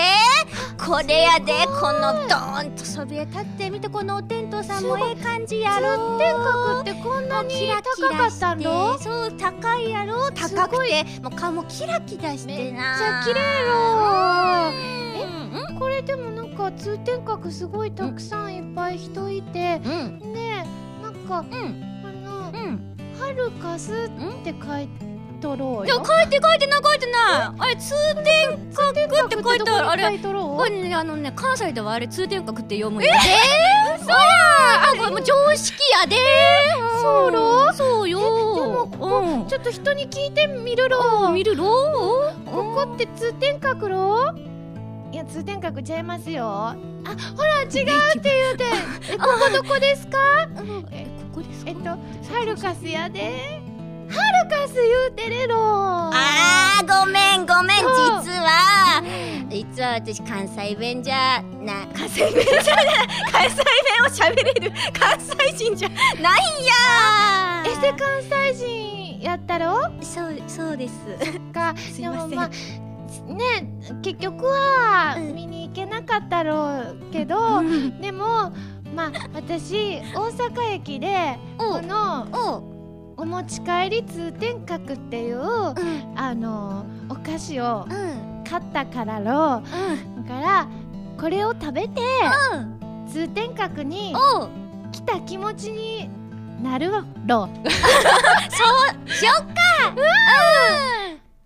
[0.84, 2.84] これやでこのドーンと。
[2.84, 6.18] そびえ立って見てこのおテントさんもええ感じやろ。
[6.18, 8.56] 天閣ってこんなに高かラった
[9.00, 10.32] そう高いやろ。
[10.32, 11.04] 高くて。
[11.22, 12.82] もう顔もキラキラしてな。
[12.82, 13.74] めっちゃ綺麗ろ。
[15.02, 15.07] うん
[15.80, 20.34] これでもなんか通天閣すごいたくさんいっぱい人いてうん。
[20.34, 20.66] ね
[21.02, 21.84] なんかうん。
[22.04, 24.90] あのうん「春かす」って書い
[25.40, 25.86] とろうよ。
[25.86, 27.60] いや書いて書いてない書いてない。
[27.60, 30.06] あれ通天閣って書いてあるあれ。
[30.96, 33.18] あのね関西ではあれ通天閣って読むんやで
[33.94, 36.16] えー、そうやあこれもう常識やで。
[37.02, 37.72] そうろ？
[37.74, 38.20] そうよ。
[38.20, 41.30] でもちょっと人に聞いてみるろ。
[41.30, 42.34] 見るろ？
[42.46, 44.34] ここって通天閣ろ？
[44.36, 44.42] い
[45.18, 46.46] や通天閣ちゃいますよ。
[46.48, 46.76] あ
[47.36, 47.86] ほら違うって言
[48.54, 48.64] うて。
[49.14, 50.18] えここどこですか？
[50.92, 51.72] えここですか？
[51.72, 51.90] えっと
[52.34, 53.62] ハルカスやで。
[54.10, 57.78] ハルカス言うてれろあーごめんごめん。
[57.78, 59.04] 実は
[59.50, 62.86] 実は私関西弁じゃな関西弁じゃない。
[63.32, 64.72] 関西弁を喋れる。
[64.98, 66.74] 関西人じゃないんや。
[67.66, 69.92] エセ関西人やったろ？
[70.02, 70.94] そうそうです。
[71.52, 71.76] か。
[71.76, 72.30] すいません。
[72.30, 72.50] でもまあ
[73.26, 73.70] ね
[74.02, 78.02] 結局はうん見に行けなかったろうけど、うん。
[78.02, 78.52] でも
[78.96, 82.28] まあ私大阪駅でおこの
[83.18, 85.44] おお持ち帰り通天閣っていうう
[85.74, 85.76] ん。
[86.16, 88.44] あのお菓子をうん。
[88.44, 90.20] 買ったからろう。
[90.20, 90.26] ん。
[90.26, 90.68] だから
[91.20, 92.02] これを食べて
[92.54, 93.08] うん。
[93.08, 94.14] 通天閣に
[94.92, 96.10] 来た気持ちに
[96.62, 97.48] なるろ そ
[99.06, 99.54] うしよっか。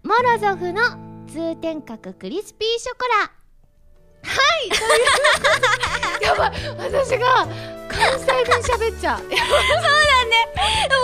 [0.04, 0.82] モロゾフの
[1.32, 3.32] 通天閣クリスピーショコラ。
[4.24, 4.70] はい
[6.22, 6.52] やばい。
[6.78, 7.48] 私が
[7.88, 9.22] 関西弁喋っちゃう。
[9.30, 9.42] でも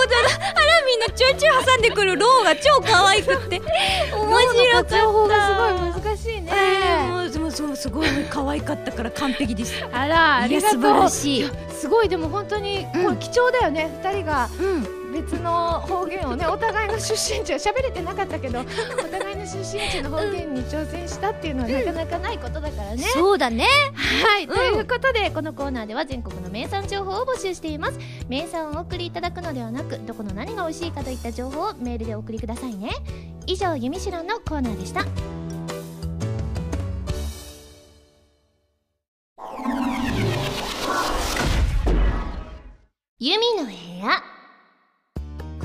[0.03, 3.61] ただハラミーのちょいちょい挟んでくるローが超可愛くって。
[4.13, 4.99] 面白かった。
[4.99, 9.73] 情報がすごい難しいね、えーもうでもそうすごい可愛かったから完璧です。
[9.93, 10.81] あらありがとう。
[10.81, 13.03] 晴らしいやすごいでも本当に、うん。
[13.05, 14.49] これ貴重だよね二人が。
[14.59, 18.63] うん別の方言をねお互いの出身地は喋れてなかったけど お
[19.09, 23.65] 互いの出身地の方言に挑戦したっていうのはなかなかないことだからね、そうだね。
[23.95, 24.55] はい、うん。
[24.55, 27.99] ということでこのコーナーでは全国の名産情報を募集しています。
[28.27, 32.91] 名産をお送りいただくのではなくどこの何が美味しいかといった情報をメールでお送りくださいね。
[33.45, 35.05] 以上「ゆみしろ」のコーナーでした。
[43.19, 44.36] ゆみの部屋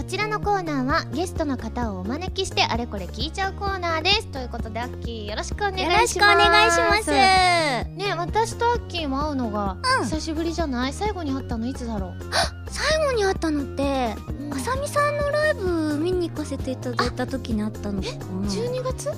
[0.02, 4.26] こちらのコーナーはゲストの方をお招きしてあれこれ聞いちゃうコーナーです。
[4.26, 6.00] ということでアッキーよろしくお願いしよます。
[6.00, 7.10] ろしくお願いします。
[7.12, 7.86] ね
[8.18, 12.14] 私とアッキーも会うのがうん久しぶりじゃない、最後に会ったのいつだろう、
[12.68, 14.52] 最後に会ったのってうん。
[14.52, 18.14] あさみさんのライブ見に行かせていただいた時に会ったのかな。
[18.48, 19.08] 12月？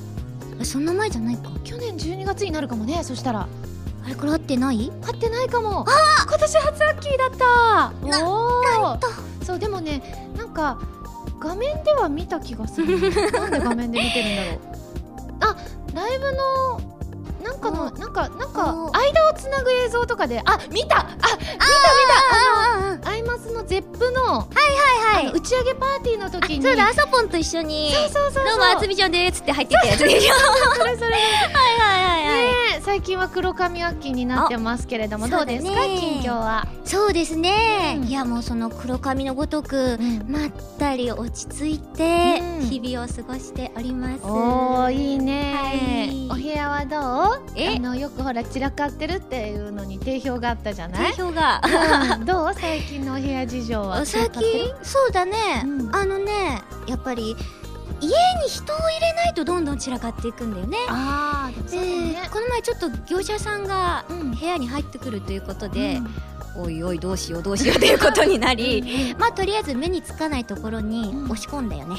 [0.61, 1.51] あそんな前じゃないか。
[1.65, 3.49] 去年12月になるかもねそしたら。
[4.05, 4.93] あれこれ会ってない？
[5.03, 5.87] 会ってないかも。
[6.27, 8.27] 今年初アッキーだった。
[8.29, 10.03] おおそうでもね
[10.37, 10.79] なんか
[11.41, 12.99] 画面では見た気がする。
[13.33, 14.61] なんで画面で見てるんだろう。
[15.41, 15.57] あ
[15.95, 16.94] ライブの
[17.45, 21.61] なんかのおなんかなんかお間をつなぐ映像とかであ見たあ見た見た
[22.33, 24.47] あのアイマスのゼップのは
[25.13, 26.63] いはいあの打ち上げパーティーの時に。
[26.65, 30.41] そうだあさぽんと一緒にそうそうそうどうもあつみちゃんですって入ってたやつそれそれはい
[30.87, 32.83] はいはいはい。
[32.83, 35.73] 最近は黒髪アッキーになってますけれどもあどうですか？
[35.73, 38.09] 近況は、そうですね、うん。
[38.09, 42.69] いやもうその黒髪のごとくまったり落ち着いてうん。
[42.69, 46.29] 日々を過ごしております、おーいいね、はい。
[46.31, 46.97] お部屋はど
[47.33, 47.34] う？
[47.57, 47.77] え？
[47.77, 51.13] あのよくほら散らかってるっていうのに定評があったじゃない？
[51.13, 51.61] 定評が。
[52.19, 52.25] うん。
[52.25, 52.55] どう？
[52.59, 54.05] 最近のお部屋事情は。
[54.07, 54.43] 最近？
[54.83, 55.95] そうだね、うん。
[55.97, 57.37] あのねやっぱり
[58.01, 60.77] 家に人を入れないとどんどん散らかっていくんだよね。
[60.89, 62.29] ああでね。
[62.33, 64.31] この前ちょっと業者さんがうん。
[64.33, 66.15] 部屋に入ってくるということで、うん
[66.57, 69.19] おいおいどうしようどうしようということになり、うんうん。
[69.19, 71.31] まあとりあえず目につかないところにうん。
[71.31, 71.97] 押し込んだよね、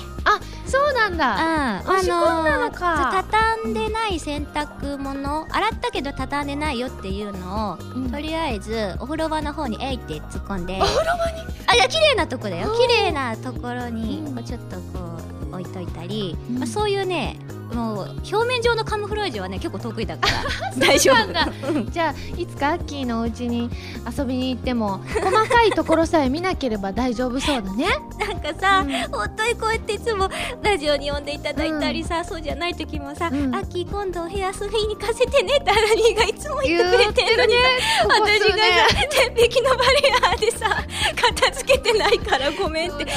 [0.66, 1.78] そうなんだ。
[1.78, 3.26] あ押し込んだのか。
[3.32, 8.12] 畳んでない洗濯物洗ったけど畳んでないよっていうのを、うん。
[8.12, 10.80] とりあえずお風呂場の方にえいって突っ込んで。
[10.82, 11.42] お風呂場に？
[11.68, 12.72] あいや綺麗なとこだよ。
[12.72, 15.20] うん綺麗なところにちょっとこ
[15.52, 16.60] う置いといたり、うん。
[16.60, 17.38] まあ、そういうね
[17.74, 20.72] もう表面上のカムフラージュはね結構得意だから。
[20.78, 21.70] 大丈夫。
[21.72, 21.92] うん。
[21.92, 23.70] じゃあいつかアッキーのお家に
[24.18, 27.88] 遊びに行っても 細かいところさえ見なければ大丈夫そうだね。
[28.20, 28.92] なんかさ、うん。
[29.12, 30.30] 本当にこうやっていつも
[30.62, 33.56] ラジオに呼んでいただいたりさ、そうじゃない時もさ「うん。
[33.56, 37.60] アッキー今度お部屋遊びに行かせてね」ってアラニーがいつも言ってくれてるのにさ
[38.04, 43.12] ここ数私が年さ天壁のバリアでさ片付けてないからごめんって、で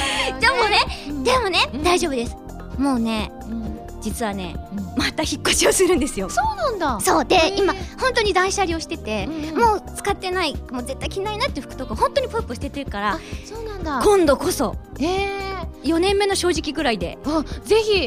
[0.49, 1.23] もねうん。
[1.23, 2.35] でもね、うん大丈夫です。
[2.77, 3.68] もうねうん
[4.01, 4.85] 実はねうん。
[4.97, 6.29] また引っ越しをするんですよ。
[6.29, 6.99] そうなんだ。
[6.99, 14.01] そうで今本当に断捨離をしてて、うんもう使ってないもう絶対着ないなって服とか本当にポイポイ捨ててるからあそうなんだ。
[14.03, 14.75] 今度こそ。
[14.99, 15.27] へえ
[15.83, 17.17] 4年目の正直ぐらいで。
[17.25, 18.05] あぜひ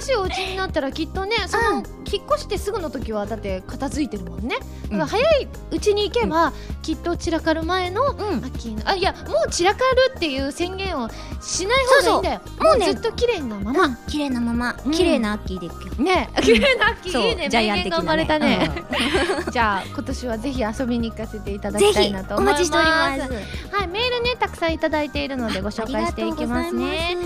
[0.00, 4.56] 新しいお家になったらきっとねその、引っ越してすぐの時はだって片付いてるもんね。
[4.84, 8.18] だから早いうちに行けば、きっと散らかる前のうん。
[8.18, 11.08] アッキーのあいやもう散らかるっていう宣言を
[11.40, 12.40] しない方がいいんだよ。
[12.60, 12.92] もうね。
[12.92, 14.76] ずっと綺麗なまま、綺麗なまま。
[14.84, 14.92] うん。
[14.92, 15.68] 綺麗なアッキーで
[16.02, 17.22] ね綺麗なアッキそう。
[17.22, 17.48] ーいいね。
[17.48, 18.70] 名言が生まれたね、
[19.50, 22.62] じゃあ今年はぜひ遊びに行かせていただぜきたいひなと思います。
[22.62, 23.74] お待ちしております。
[23.76, 23.88] はい。
[23.88, 27.16] メールねたくさんいただいているのでご紹介していきますね。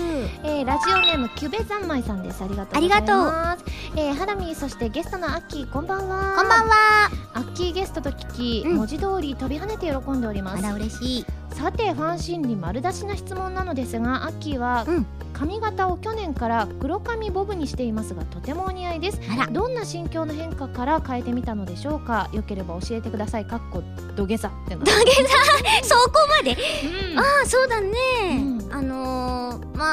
[0.43, 2.43] えー、ラジオネームキュベ三昧さんです。
[2.43, 3.65] ありがとうございます。
[3.95, 6.35] えー、ハラミーそしてゲストのアッキーこんばんは。
[6.37, 7.09] こんばんは。
[7.33, 8.77] アッキーゲストと聞き、うん。
[8.77, 10.65] 文字通り飛び跳ねて喜んでおります。
[10.65, 11.25] あら嬉しい。
[11.53, 15.05] さてファン心理丸出しな質問なのですがアッキーはうん。
[15.33, 19.19] 髪型を去年から黒髪ボブにしていますがとてもお似合いです。
[19.33, 19.47] あら。
[19.47, 22.29] どんな心境の変化から変えてみたのでしょうか？
[22.31, 23.45] よければ教えてください。
[23.45, 23.83] かっこ
[24.15, 24.85] 土下座っての。
[24.85, 25.01] 土下
[25.83, 25.95] 座？
[25.95, 26.57] そこまで？
[27.11, 27.19] うん。
[27.19, 27.91] ああそうだね、
[28.23, 28.50] うん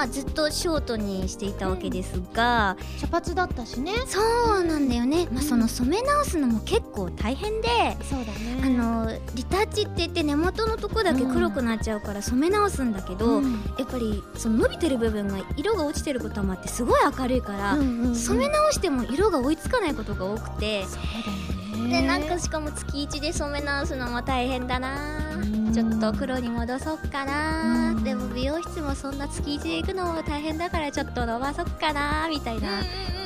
[0.06, 3.92] ずっとショートにしていたわけですが、茶髪だったしね。
[4.06, 4.20] そ
[4.60, 7.68] うなんだよね、まあ、うんその染め直すのも結構大変で、
[8.08, 8.60] そうだね。
[8.62, 13.52] あのーリタッチって言って根元のとこだけ黒くなっちゃうから染め直すんだけど、うん。
[13.78, 18.14] やっぱりその伸びてる部分が色が落ちてることもあってすごい明るいから、うんうんうん。
[18.14, 21.57] 染め直しても色が追いつかないことが多くて、そうだよね
[21.90, 25.36] でなんかしかも月1で染め直すのも大変だな。
[25.36, 25.72] うん。
[25.72, 27.90] ちょっと黒に戻そっかな。
[27.96, 28.04] うん。
[28.04, 32.68] でも美容室もそんな月1で行くのも大変だからちょっと伸ばそっかなみたいな。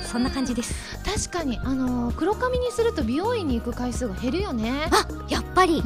[0.03, 0.98] そんな感じです。
[1.05, 4.70] 確かにあのー黒髪にすると美容院に行く回数が減るよね。
[4.90, 5.79] あやっぱり。
[5.79, 5.83] うん。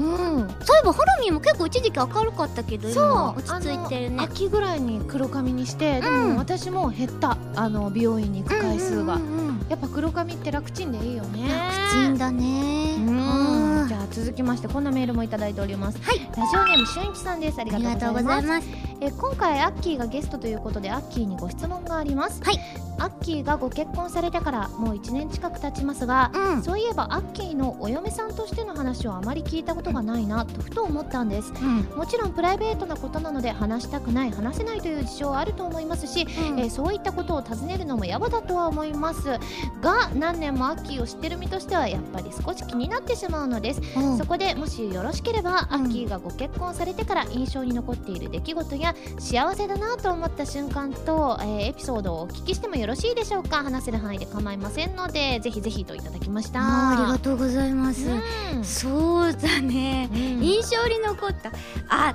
[0.64, 3.00] そういえばハラミーも結構一時期明るかったけどそ
[3.36, 4.16] う落ち着いてるね。
[4.24, 6.32] 秋ぐらいに黒髪にしてでうん。
[6.32, 11.48] も私も減ったあの美容院に行く回数が、うんうんうんうんやっぱ黒髪って楽ちんでいいよね。
[11.48, 12.96] 楽ちんだね。
[12.98, 15.98] うんじゃあ続きましてこんなメールもいただいております。
[16.02, 16.18] はい。
[16.18, 17.60] ラジオネームしゅんいちさんです。
[17.60, 18.22] ありがとうございます。
[18.22, 18.68] ございます。
[19.00, 22.42] え今回アッキーがゲストということでアッキーにご質問があります。
[22.42, 22.58] はい。
[22.98, 26.62] アッキーがご結婚されてからもう1年近く経ちますがうん。
[26.62, 31.52] そういえばアッキーのお嫁さんとしての話をあまり聞いたことがないなとふと思ったんです。
[31.52, 31.96] うん。
[31.96, 36.58] もちろんプライベートなことなので話したくない話せないという事情はあると思いますし、うん。
[36.58, 39.38] えーそういったことを尋ねるのも野暮だとは思います
[39.80, 44.18] が何年もアッキーを知ってる身としてはやっぱり少し気になってしまうのです、うん。
[44.18, 45.56] そこでもしよろしければ、うん。
[45.56, 53.62] アッキーがご結婚されてから印象に残っている出来事や幸せだなと思った瞬間と、えーエピソードをお聞きしてもよろしいでしょうか。
[53.62, 56.60] 話せる範囲で構いませんのでぜひぜひといただきました。
[56.60, 58.06] ありがとうございます、
[58.54, 58.64] うん。
[58.64, 60.08] そうだね。
[60.12, 60.18] うん。
[60.42, 61.50] 印象に残った。
[61.88, 62.14] あ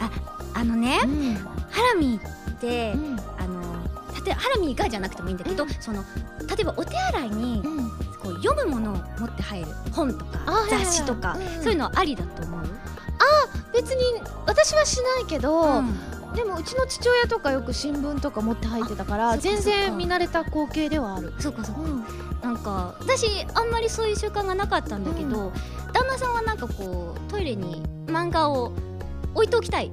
[0.00, 0.10] あ
[0.54, 1.34] あのねうん。
[1.70, 3.20] ハラミーってうん。
[3.38, 3.62] あの
[4.24, 6.02] 例えばハラミーがじゃなくてもいいんだけど、その
[6.48, 7.62] 例えばお手洗いに
[8.42, 12.60] 読むものを持って入る本とか雑誌とか、うんそういうのありだと思う、
[13.72, 15.94] 別に私はしないけど、うん。
[16.34, 21.32] でもうちの父親とかよく新聞とか持って入ってたから全然見慣れた光景ではある。
[21.38, 21.80] そうかそうか。
[21.80, 22.04] うん。
[22.42, 25.52] なんか私あんまりそういう習慣がなかったんだけど、
[25.92, 28.72] 旦那さんはなんかこうトイレに漫画を
[29.34, 29.90] 置いておきたい。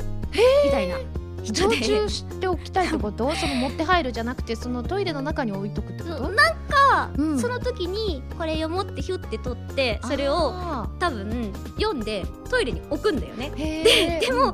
[0.66, 0.98] みたいな。
[0.98, 1.78] 人常で。
[1.78, 3.34] 駐しておきたいってこと？
[3.36, 6.30] その持って入るじゃなくてそのトイレの中に置いとくってこと？
[6.30, 6.36] なん
[6.70, 7.40] か、うん。
[7.40, 13.52] その時にこれ読もうってヒュッて取ってそれをあ多分読んでトイレに置くんだよね。
[13.56, 14.28] ーへー。
[14.28, 14.54] でも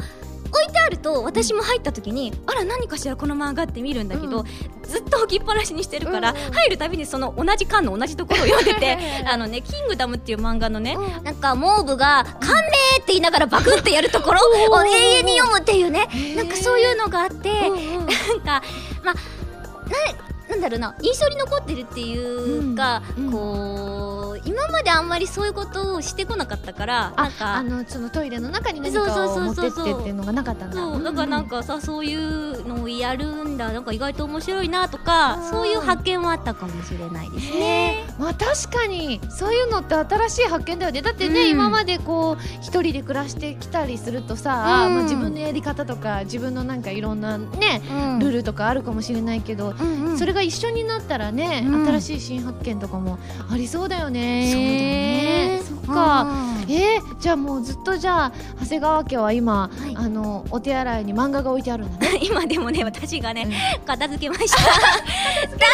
[0.52, 4.46] 置いてあると私も入った時にあら何かしらこの漫画って見るんだけど、うん。
[4.84, 11.24] ずっと置きっぱなしにしてるから、入るたびにその同じ巻の同じところを読んでてあのね「キングダム」っていう漫画のね、うん。
[11.24, 12.68] なんかモーブが「寒冷!」
[13.00, 17.80] って言いながらバクってやるところを永遠に読むっていうねなんかそういうのがあって、なん
[18.42, 18.62] か
[19.04, 19.16] まあな
[20.50, 24.11] なんだろうな印象に残ってるっていうか、こう
[24.46, 33.72] 今まであんまりそういうことをしてこなかったからなんかあのそのトイレの中に何かを持ってってっていうのがなかったんだそうだからなんかさそういうのをやるんだ。
[33.72, 35.50] なんか意外と面白いなとかうん。
[35.50, 38.06] そういう発見はあったかもしれないですへね。
[38.08, 38.14] え。
[38.20, 41.50] まあ確かにそういうのって新しい発見だよねだってね、うん。
[41.50, 44.96] 今までこう一人で暮らしてきたりするとさ、うん。
[44.96, 48.20] まあ、自分のやり方とか自分のなんかいろんなねうん。
[48.20, 50.18] ルールとかあるかもしれないけど、うんうん。
[50.18, 51.86] それが一緒になったらね、うん。
[51.88, 53.20] 新しい新発見とかも
[53.52, 55.62] ありそうだよねそうだね。
[55.64, 59.96] そっか、うんえー、じゃあもうずっとじゃあ長谷川家は今、はい。
[59.96, 62.20] あのお手洗いに漫画が置いてあるんだね。
[62.24, 63.48] 今でもね私がね、
[63.86, 64.58] 片付けました。
[65.58, 65.72] だ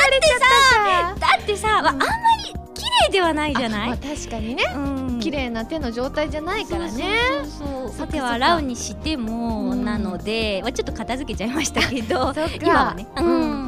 [1.20, 2.06] だってさ、まあ、あんま
[2.44, 4.64] り綺麗ではないじゃない、まあ、確かにね。
[4.76, 5.20] うん。
[5.20, 6.92] 綺麗な手の状態じゃないからね。
[6.92, 9.86] そうそうそうそっかさては洗うにしてもうん。
[9.86, 13.67] なので、まあ、ちょっと片付けちゃいましたけど今はね、うん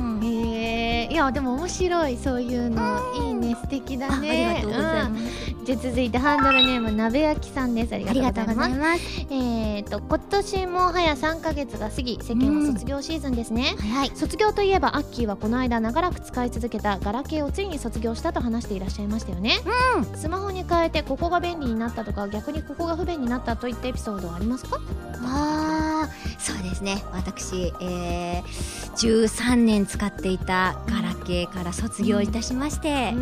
[1.19, 2.99] やでも面白いそういうの。
[3.15, 5.65] いいね素敵だああねりがとうございます、うん。
[5.65, 7.93] じゃあ続いてハンドルネーム鍋焼きさんです。
[7.93, 9.01] ありがとうございます。
[9.29, 13.89] えーと今年も早3ヶ月が過ぎ世間は卒業シーズンですね、はい。
[13.89, 19.53] はい卒業といえばアッキーはこの間長らく使い続けたガラケーをついに卒業したと話していらっしゃいましたよね、
[20.15, 24.77] スマホに変えてここが便利になったとか逆にここが不便になったといったエピソードはありますか？
[25.21, 25.78] あ
[26.37, 27.03] そうですね。
[27.11, 33.13] 私、えー、13年使っていたガラケーから卒業いたしまして、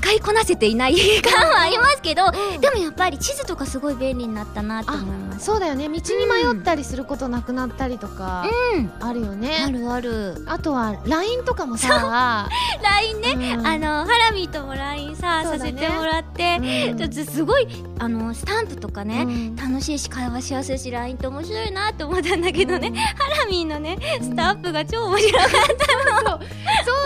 [0.00, 2.30] 使いこなせていない感はありますけど、
[2.60, 5.44] でもやっぱり地図とかすごい便利になったなと思います。
[5.44, 5.88] そうだよね。
[5.88, 8.90] 道に迷ったりすることなくなったりとかうん。
[9.00, 10.44] あるよね、あるある。
[10.46, 12.48] あとは LINE とかもさ
[12.82, 13.66] LINE ね、うん。
[13.66, 15.58] あのハラミーとも LINE さ、ね。
[15.58, 16.56] させてもらって、
[16.90, 16.98] うん。
[16.98, 19.56] ちょっとすごいあのスタンプとかね、うん。
[19.56, 25.48] 楽しいし会話しやすいし LINE って面白いなって思ったんだけどね、ハラミーのねスタンプが超面白かっ
[26.24, 26.40] そう。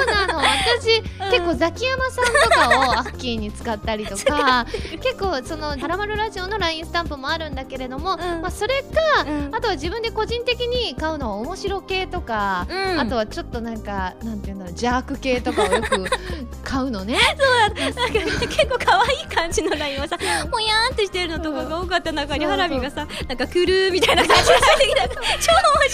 [0.07, 0.39] なの。
[0.39, 4.66] 私、結構ザキヤマさんとかをアッキーに使ったりとか
[5.03, 8.43] 結構その「はらまるラジオ」の LINE スタンプもあるんだけれども、うん。
[8.43, 9.55] まあ、それかた、うん。
[9.55, 13.01] あとは自分で個人的に買うのは面白系とか、うん。
[13.01, 16.05] あとはちょっとなんかなんていうんだろう邪悪系とかをよく
[16.62, 17.18] 買うのね。
[17.45, 17.80] なんか
[18.47, 20.16] 結構可愛い感じの LINE はさ
[20.51, 22.12] もやーんとしてるのとかが多かった。
[22.12, 25.09] 中にうんハラミーがさなんかクルーみたいな感じで入ってきた。
[25.09, 25.91] 超面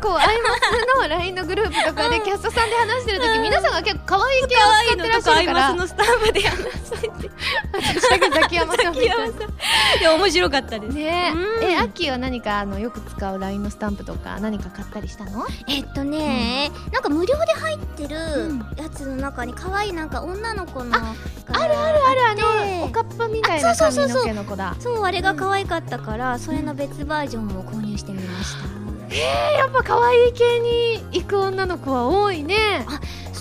[0.00, 3.42] こうアイマスの LINE のグループとかでキャストさんで話してる時、うん。
[3.42, 6.42] 皆さんが結構可愛い系を使ってらっしのとかアイゃるからマスのスタンプで。
[6.42, 7.30] やって
[7.72, 9.14] 私だけザキヤマさんみたいな。
[9.26, 10.94] いや面白かったです。
[10.94, 11.32] ね。
[11.34, 11.64] うん。
[11.64, 15.46] え、えアッキーは何かあのよく使う LINE のスタンプとか何か買ったりしたの？
[15.68, 18.58] えっとね、なんか無料で入ってるうん。
[18.76, 21.14] やつの中に可愛いなんか女の子のあ
[21.52, 24.22] あるあるあるあでのおかっぱみたいなあそうそうそうそう。
[24.22, 24.76] 髪の毛の子だ。
[24.80, 28.79] そうあれが可愛かったから、それの別バージョンも購入してみました、
[29.18, 32.86] やっぱ可愛い系に行く女の子は多いね。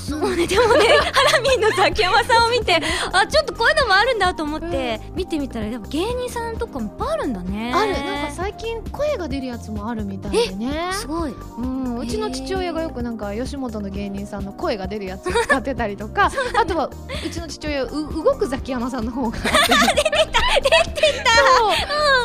[0.09, 2.79] そうねでもねハラミーの崎山さんを見て
[3.13, 7.73] あちょっとこういうのもあるんだと思って、見てみたらやっぱ芸人さんとかもいっぱいあるんだね。
[7.73, 7.93] ある。
[7.93, 10.89] なんか最近声が出るやつもあるみたいでね。
[10.93, 11.31] すごい。
[11.31, 16.89] うん、うちの父親がよくなんか吉本の芸人さんの声が出るやつを使ってたりとかあとは
[17.25, 19.37] うちの父親う動くザキヤマさんの方が。
[19.39, 21.31] 出てた出てた。
[21.31, 21.73] そう,、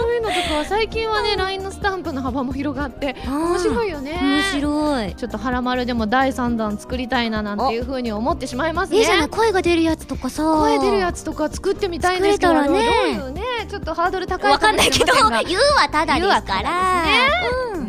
[0.01, 4.19] そういうのとかは最近はね LINE のスタンプの幅も広がって面白いいよね。
[4.21, 5.15] 面白い。
[5.15, 8.99] ちょっと「はらまる」でも第3弾作りたいななんていうふうに思ってしまいますね。
[8.99, 10.43] いいじゃない声が出るやつとかさ。
[10.43, 12.53] 声出るやつとか作ってみたいんですけど。
[12.55, 13.17] 作れたらね。
[13.19, 13.43] どういうね。
[13.69, 17.05] ちょっとハードル高いわかんないけど言うはただですから。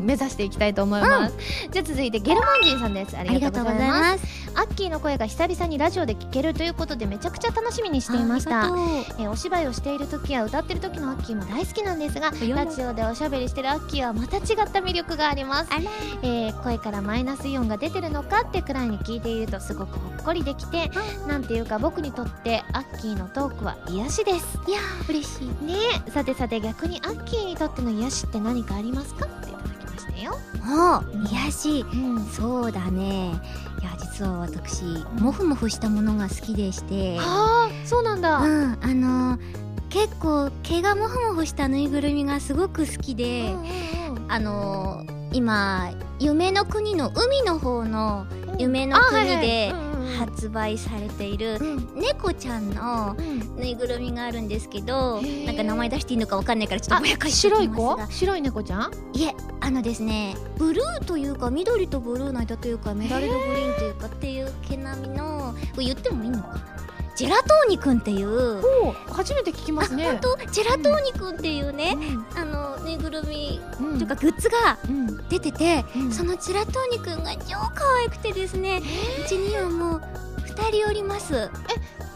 [0.02, 1.36] 目指していきたいと思います、
[1.72, 3.18] じゃあ続いてゲルマンジンさんです。
[3.18, 4.26] あありがとうございます。
[4.26, 8.68] すアッキーの声が久々にラジオで聞けるということでめちゃくちゃ楽しみにしていました
[9.20, 15.70] えーお芝居をしている時や歌ってる時のアッキーも大好きなんですがラジオでおしゃべりしてるアッキーはまた違った魅力があります
[16.22, 18.86] えー声からマイナスイオンが出てるのかってくらい。
[18.86, 20.90] に聞いているとすごくほっこりできて
[21.28, 24.60] なんていうか僕にとってアッキーのトークは癒しです。
[24.68, 25.48] いやー嬉しい。
[25.66, 25.76] ね。
[26.08, 29.26] えさてさて逆にアッキーにとっての癒しって何かありますか？
[29.26, 30.32] っていただきましたよ。
[30.64, 31.80] もう癒やし。
[31.80, 32.26] いうん。
[32.26, 33.32] そうだね。
[33.82, 34.84] いや実は私
[35.20, 37.18] モフモフしたものが好きでして。
[37.20, 39.38] ああそうなんだ、うんあの
[39.90, 43.56] 結構毛がモフモフしたぬいぐるみがすごく好きで、
[44.28, 48.26] あの今夢の国の海の方の
[48.58, 49.74] 夢の国で
[50.18, 51.60] 発売されている
[51.96, 53.16] 猫ちゃんの
[53.58, 58.16] ぬいぐるみがあるんですけどなんか名前出していいのかわかんないからちょっとあぼやかして白い子おきますが。
[58.16, 58.92] 白い猫ちゃん？
[59.14, 66.85] いえあのですねブルーというか緑とブルーの間というかメダルドグリーンというかっていう毛並みの言ってもいいのかな？
[67.16, 68.62] ジェラトーニくんっていう。
[69.08, 70.04] お初めて聞きますね。
[70.06, 70.52] 本当？
[70.52, 71.98] ジェラトーニくんっていうね、
[72.36, 73.98] あのぬいぐるみうん。
[73.98, 75.28] というかグッズがうん。
[75.30, 76.12] 出てて、うん。
[76.12, 78.82] そのジェラトーニくんが超可愛くてですね
[79.26, 80.02] うちにはもう
[80.46, 81.50] 2人おります。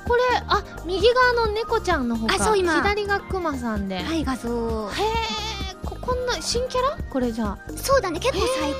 [0.08, 2.74] これあ右側の猫ちゃんの方かあそう今。
[2.76, 5.59] 左がクマさんで、へはい画像え
[5.90, 6.98] ここんな新キャラ？
[7.10, 7.58] これじゃあ。
[7.76, 8.74] そうだね結構最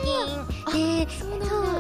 [0.74, 1.06] 近。
[1.06, 1.30] でそう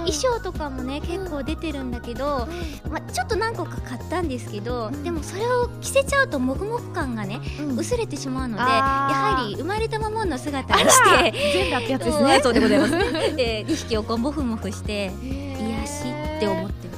[0.10, 2.48] 衣装とかもね結構出てるんだけど、
[2.90, 5.04] まあ、ちょっと何個か買ったんですけど、うん。
[5.04, 7.80] でもそれを着せちゃうとモフモフ感がねうん。
[7.80, 11.32] 薄れてしまうのでやはり生まれたままの姿にして。
[11.54, 12.92] 全裸ってやつですうんねそうでございます。
[13.36, 15.92] で2匹をこうモフモフして癒癒し
[16.38, 16.89] って思って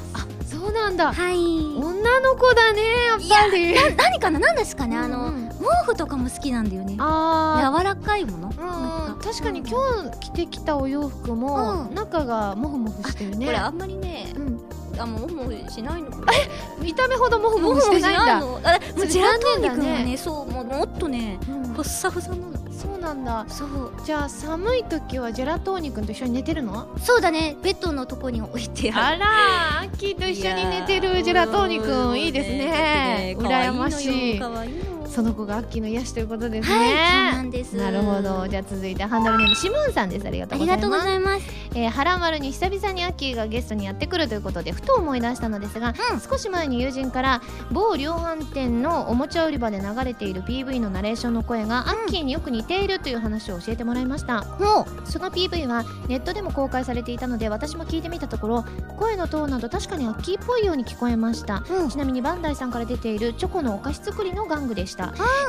[0.71, 1.11] そうなんだ。
[1.11, 1.35] はい。
[1.35, 3.19] 女の子だねやっ
[3.49, 3.75] ぱり。
[3.75, 4.39] な何かな？
[4.39, 4.95] 何ですかね？
[4.97, 5.49] あの、うん。
[5.49, 6.95] 毛布とかも好きなんだよね。
[6.97, 9.77] あ柔らかいもの、うん確かに今
[10.11, 11.95] 日着てきたお洋服もうん。
[11.95, 13.45] 中がモフモフしてるね。
[13.45, 14.61] これあんまりねうん。
[14.97, 16.31] あもうもうしないのか
[16.79, 18.39] 見た目ほどモフモもうフしてないんだ。
[18.39, 20.17] のあもうジェラトーニ君は残念だね。
[20.17, 21.73] そうもっとねうん。
[21.73, 22.50] ふっさふさなの
[22.81, 23.45] そうなんだ。
[23.47, 23.93] そう。
[24.03, 26.87] じゃあ寒い時はジェラトーニ君と一緒に寝てるの？
[26.99, 27.55] そうだね。
[27.61, 29.19] ベッドのとこに置いてある。
[29.19, 32.19] らアッキーと一緒に寝てるジェラトーニ君。
[32.19, 33.35] いいですね。
[33.37, 34.33] 羨ましい。
[34.33, 34.65] いいの
[35.11, 37.75] その子がアッキーの癒しということですね、はいそうなんです。
[37.75, 38.47] なるほど。
[38.47, 40.27] じゃあ続いてハンドルネームシムーンさんです。
[40.27, 40.81] ありがとうございます。
[40.81, 41.61] がとうございます。
[41.73, 45.93] えー、はらまるに久々にアッキーがゲストにやってくるということでふと思い出したのですが、
[46.29, 47.41] 少し前に友人から
[47.71, 58.65] 某量販店のおもちゃ売り場で流れている PV のナレーションの声がアッキーによく似ているという話を教えてもらいました、もその PV はネットでも公開されていたので私も聞いてみたところ
[58.97, 61.63] 声のトーンなど確かにアッキーっぽいように聞こえました。
[61.69, 61.89] う、うん。
[61.89, 65.00] ちなみにバンダイさんから出ているチョコのお菓子作りの玩具でした、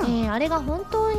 [0.08, 1.18] えーあれが本当に、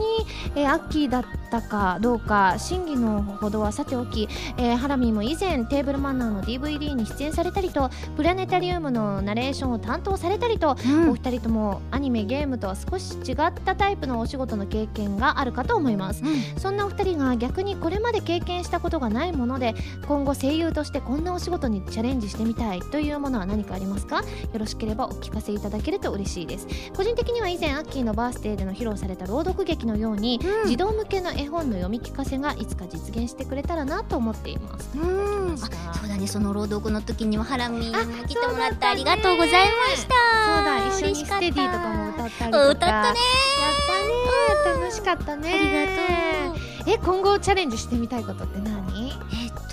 [0.55, 4.27] えーアッキーだったかどうか真偽のほどはさておき、
[4.57, 11.09] えーハラミーも以前テーブルマナーの DVD に出演されたりとプラネタリウムのナレーションを担当されたりと、うん。
[11.11, 16.23] お二人ともアニメゲームとは少し違ったタイプのお仕事の経験があるかと思います。
[16.57, 19.75] そんなお二人が逆にこれまで経験したことがないもので
[20.07, 24.21] 今後声優としてこんなお仕事にチャレンジしてみたいというものは何かありますか？
[24.21, 24.23] よ
[24.57, 26.67] ろしければお聞かせいただけると嬉しいです。
[26.95, 30.69] 個人的には以前アッキーのバースデーでの披露された朗読劇のように、うん。
[30.69, 34.89] 児童向けの絵本の読み聞かせがいつか実現してくれたらなと思っています。
[34.95, 35.57] うん。
[35.57, 40.63] そうあそうだねその朗読の時にはハラミにあも来てもらってありがとうございました。
[40.63, 41.45] だ一緒に嬉しかった。
[41.45, 42.69] ステディとかも歌ったりとか。
[42.69, 42.95] 歌ったね。
[42.95, 44.81] やったね。
[44.83, 45.49] 楽しかったね。
[45.49, 46.93] ありがとう。
[46.93, 49.02] え今後チャレンジしてみたいことって何？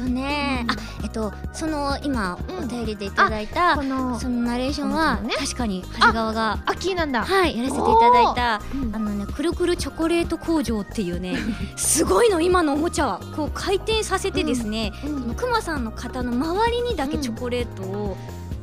[0.01, 2.65] とね、うんあえっとその今うん。
[2.65, 7.25] お便りでいただいた、そのナレーションは、確かに長谷川がアッキーなんだ。
[7.25, 8.95] はいやらせていただいたうん。
[8.95, 11.37] あのねくるくるチョコレート工場っていうね
[11.77, 18.17] すごいの今のおもちゃはこう回転させてですね、うんそのクマさんの型の周りにだけチョコレートをこ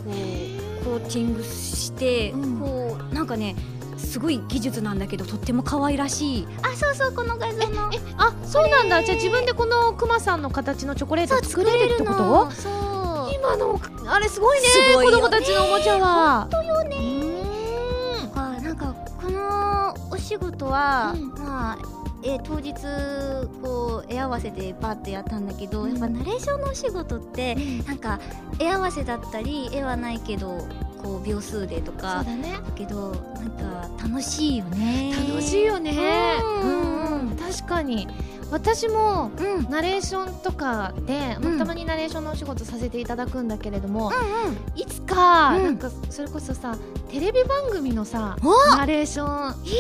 [0.05, 2.59] うコーティングして、うん。
[2.59, 3.55] こうなんかね
[3.98, 6.48] すごい技術なんだけどとっても可愛らしい。
[6.62, 7.89] あそうそうこの画像の。
[7.93, 9.04] えあそうなんだ。
[9.04, 12.52] じゃあ自分でこのクマさんの形のチョコレート作れるってこと？
[12.52, 13.80] そう今の。
[14.08, 14.68] あれすごいね。
[14.68, 16.41] すごい子供たちのおもちゃは。
[16.41, 16.98] 本当よね。
[18.36, 21.30] あなんかこのお仕事は、うん。
[21.43, 21.78] まあ
[22.24, 22.74] えー当日
[23.62, 27.56] こう絵合わせでバッてやったんだけど、うんやっぱナレーションのお仕事って
[27.88, 28.20] なんか
[28.60, 30.68] 絵合わせだったり絵はないけど
[31.02, 32.54] こう秒数でとかだね。
[32.66, 35.14] だけどなんか楽しいよね。
[35.28, 36.38] 楽しいよね。
[36.43, 37.38] ううんんうん。
[37.38, 38.08] 確かに
[38.52, 39.45] 私もうん。
[39.45, 41.60] うんうんナレーションとかで、まあうん。
[41.60, 45.64] たまにナレーションのお仕事させていただくんだけれども、うんいつか、うん。
[45.64, 46.78] なんかそれこそさ
[47.10, 49.78] テレビ番組のさおナレーションいいね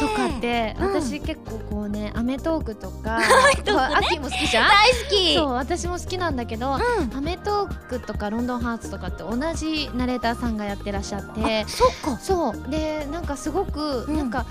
[0.00, 0.86] とかって、うん。
[1.02, 3.20] 私結構こうね『アメトーーク』とか
[3.56, 3.74] メトークね。
[3.74, 4.68] まあ秋も好きじゃん？
[4.68, 5.34] 大好き。
[5.34, 7.16] そう私も好きなんだけど『うん。
[7.16, 11.62] アメトーーク』とか『ロンドンハーツ』とかって同じナレーターさんがやってらっしゃって。
[11.62, 12.18] あそっか。
[12.18, 12.70] そう。
[12.70, 14.16] でなんかすごく、うん。
[14.16, 14.44] なんか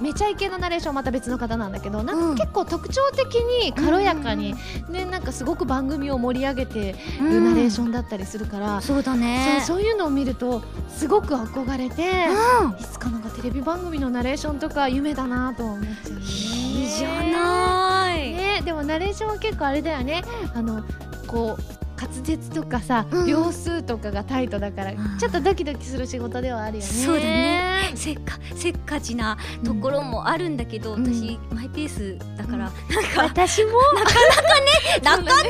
[0.00, 2.36] めちゃイケなナレーションまた別の方なんだけどなんうん。
[2.36, 4.54] か結構特徴的に軽やかに、
[4.88, 9.62] ねなんかすごく番組を盛り上げてるナレーションだったりするから、そうだね。
[9.66, 12.26] そうそういうのを見るとすごく憧れて、
[12.62, 12.80] うん。
[12.80, 16.20] いつかなんかテレビ番組のナレーションとか夢だなと思っちゃうね。
[16.20, 18.32] いいじゃない。
[18.32, 20.22] ねでもナレーションは結構あれだよね。
[20.54, 20.82] あの
[21.26, 21.62] こう
[22.00, 23.26] 滑舌とかさ、うん。
[23.26, 25.18] 秒数とかがタイトだから、ん。
[25.18, 26.88] ちょっとドキドキする仕事ではあるよね。
[26.88, 27.90] そうだね。
[27.96, 31.04] せっかせっかちなところもあるんだけど、うん。
[31.04, 33.72] 私マイペースだから、なんか私も？
[33.94, 34.14] なか
[35.14, 35.48] なかね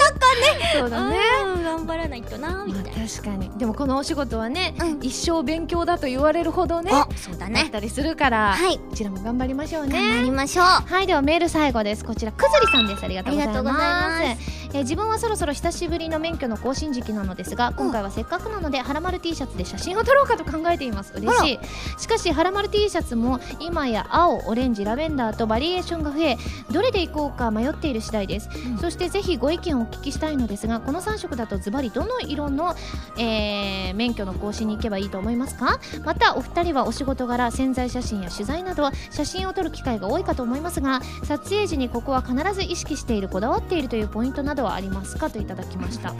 [0.78, 1.18] そうだね。
[1.54, 3.50] うん頑張らないとなみまあたいな、確かに。
[3.58, 4.98] でもこのお仕事はね、うん。
[5.02, 8.78] 一生勉強だと言われるほどねあそうだだっねたりするから、はい。
[8.78, 10.64] こちらも頑張りましょう頑張ねりましょう。
[10.64, 12.04] はいではメール最後です。
[12.04, 13.04] こちらくずりさんです。
[13.04, 21.12] ありがとうございますえー自分はそろそろ久しぶりの免許の更新時期なのですが今回はせっかくなのではらまる T シャツで写真を撮ろうかと考えています。
[21.14, 21.58] 嬉しい。
[22.00, 26.36] しかしはらまる T シャツも今や青オレンジラベンダーとバリエーションが増え
[26.70, 28.78] どれでいこうか迷っている次第です、うん。
[28.78, 32.74] そしてぜひご意見をお聞きしたいのですがこの3色だとズバリどの色の、
[33.18, 35.80] えー免許の更新に行けばいいと思いますか？
[36.04, 46.14] またお二人はお仕事柄潜在写真や取材など写真を撮る機会が多いかと思いますが撮影時にここは必ず意識しているこだわっているというポイントなどはありますかといただきました。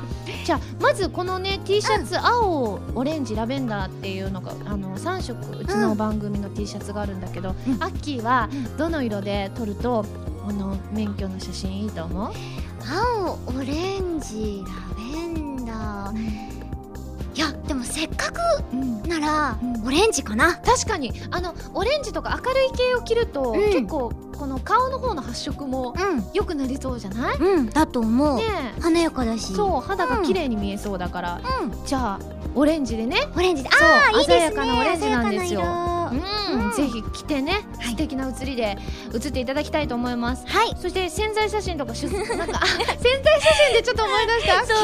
[0.45, 7.82] じゃあまずこのね T シャツ、青オレンジラベンダーっていうのがあの3色うちの番組の T シャツがあるんだけど、うん。
[7.82, 10.05] アッキーはどの色で撮ると
[10.45, 12.32] この免許の写真いいと思う、
[13.16, 16.58] 青オレンジラベンダー
[17.39, 18.41] いやでもせっかく
[18.72, 19.03] うん。
[19.05, 19.86] なら、うん。
[19.86, 20.57] オレンジかな。
[20.57, 21.12] 確かに。
[21.30, 23.61] あのオレンジとか明るい系を着ると、うん。
[23.61, 25.95] 結構この顔の方の発色もう
[26.34, 28.45] 良くなりそうじゃない、んうんだと思う、ね
[28.80, 29.53] 華やかだし。
[29.53, 31.86] えそう肌が綺麗に見えそうだから、うん。
[31.86, 32.20] じゃあ
[32.57, 33.16] オレンジでね。
[33.36, 33.68] オレンジで。
[33.68, 34.39] ああいいですね。
[34.39, 35.61] 鮮やかなオレンジなんですよ
[36.11, 37.63] うん、うんぜひ来てね、はい。
[37.91, 38.77] 素敵な写りで
[39.13, 40.47] 写っていただきたいと思います。
[40.47, 40.77] はい。
[40.81, 44.65] そして潜在写真とかしゅ なんかあ潜在写真でちょっと思い出した？
[44.67, 44.77] そう。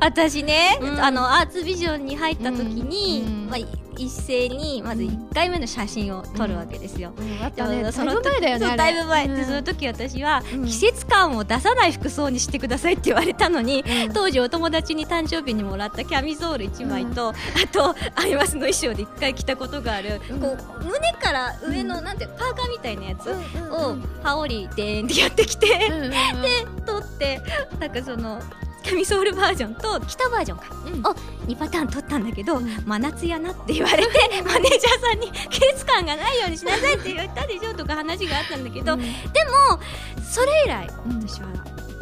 [0.00, 1.04] 私ね、うん。
[1.04, 3.46] あのアーツビジョンに入った時に、うん。
[3.50, 3.58] まあ、
[3.98, 7.12] 一斉にまず1回目の写真を撮るわけですよ。
[7.16, 7.44] うん。
[7.44, 9.36] あったねそのだよねだいぶ前、うん。
[9.36, 10.66] でその時私は、うん。
[10.66, 14.12] 季節感を出さない服装にしてくださいって言われたのに、うん。
[14.12, 17.34] 当時お友達に誕生日にもらったキャミソール1枚と、あ
[17.72, 20.40] とアイマスの衣装で1回着たことがある、うん。
[20.40, 26.10] こう胸から上の、なんてパーカーみたいなやつうんを羽織でーんってやってきて、うんうんうん。
[26.42, 27.40] で撮って
[27.78, 28.40] なんかその
[28.82, 30.64] キャミソールバージョンと北バージョンか。
[30.86, 31.06] うん。
[31.06, 31.14] を
[31.48, 32.84] 2パターン撮ったんだけど、うん。
[32.86, 34.12] 真夏やなって言われて
[34.46, 39.00] マネージャーさんに季節感がないようにしなさいって言ったでしょとか話があったんだけど、うん。
[39.00, 39.08] で
[39.44, 39.80] も
[40.22, 41.48] それ以来うん私は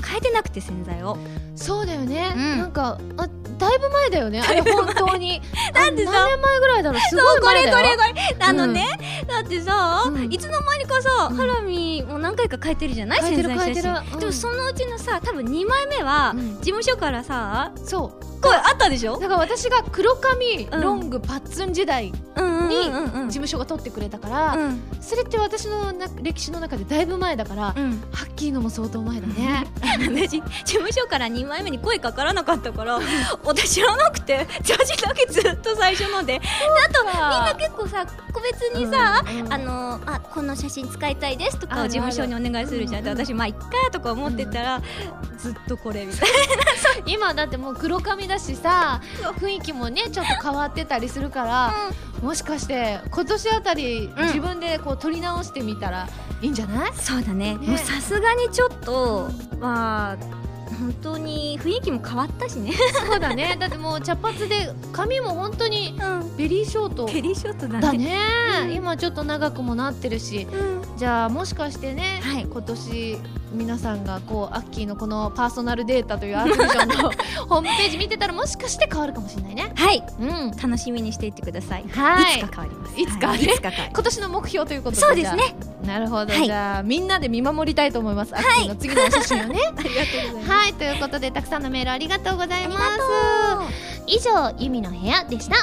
[0.07, 1.17] 変えてなくて洗剤を。
[1.57, 2.59] そうだよね、うん。
[2.59, 4.41] なんかあだいぶ前だよね。
[4.47, 5.41] あれ本当に。
[5.75, 7.01] なんでさあ何年前ぐらいだろう。
[7.01, 7.77] すごい前だよ。
[7.77, 8.87] これこれあのね、
[9.29, 10.33] だってさ、うん。
[10.33, 11.37] いつの間にかさ、うん。
[11.37, 13.21] ハラミも何回か変えてるじゃない？
[13.23, 14.19] 変えてる洗剤写真うん。
[14.21, 16.55] でもそのうちのさ多分2枚目は、うん。
[16.57, 19.19] 事務所からさそうこれあったでしょ？
[19.19, 20.81] だから私が黒髪、うん。
[20.81, 24.83] ロングパッツン時代に事務所が取ってくれたから、うん。
[25.01, 28.03] それって私のな歴史の中でだいぶ前だから、うん。
[28.13, 29.67] ハッキーのも相当前だね、
[30.01, 32.99] 私事務所から2枚目に声かからなかったから
[33.45, 36.41] 私知らなくてジャージだけずっと最初ので。
[36.41, 36.41] で
[36.89, 44.83] あとみんな結構さ個別にさ、あのあこの写真使いたいですとかを事務所にお願いするじゃんである私まあいっかとか思ってたら、
[45.39, 46.29] ずっとこれみたい
[47.07, 49.01] 今だってもう黒髪だしさ
[49.39, 51.75] 雰囲気もねちょっと変わってたりするから、
[52.23, 54.27] もしかして今年あたり、うん。
[54.27, 56.09] 自分でこう取り直してみたら
[56.41, 56.91] いいんじゃない？
[56.91, 57.57] なそうだね。
[57.57, 57.67] ね。
[57.69, 59.29] もうさすがにちょっと
[59.59, 60.17] まあ
[60.75, 62.73] 本当に雰囲気も変わったしね、
[63.07, 63.57] そうだね。
[63.61, 67.07] だってもう茶髪で髪も本当にうん、ベリーショート。
[67.07, 67.81] ケリーショットだね。
[67.81, 68.19] だね、
[68.65, 68.73] うん。
[68.75, 70.47] 今ちょっと長くもなってるし。
[70.51, 70.99] うん。
[70.99, 72.47] じゃあもしかしてね、はい。
[72.51, 73.19] 今年
[73.53, 76.95] 皆さんがこうアッキーのこのパーソナルデータというアートビジョンの
[77.49, 79.73] ホームページ見てたらもしかして変わるかもしれないね。
[79.75, 80.03] はい。
[80.21, 80.51] うん。
[80.51, 82.39] 楽しみにしていってください、はい。
[82.39, 83.01] いつか変わります。
[83.01, 83.27] いつかね。
[83.27, 83.45] はい。
[83.45, 85.03] いつか変わ今年の目標ということで。
[85.03, 85.57] そうですね。
[85.87, 86.47] なるほど、はい。
[86.47, 89.61] じゃあみんなで見守りたいと思います、アッキーの次のお写真をね。
[89.77, 90.75] ありがとうございますはい。
[90.75, 93.01] ということでたくさんのメールありがとうございます。
[94.07, 95.57] 以上ゆみの部屋でした。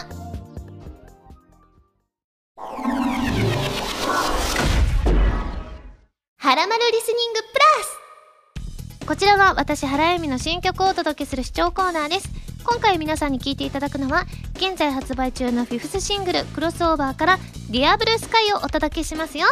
[6.37, 9.07] はらまるリスニングプラス。
[9.07, 12.29] こちらは私原由美の新曲をお届けする視聴コーナーです。
[12.63, 17.39] 今回皆さんに聴いていただくのは現在発売中のフィフスシングル「クロスオーバー」から
[17.71, 19.47] 「ディアブルースカイをお届けしますよ。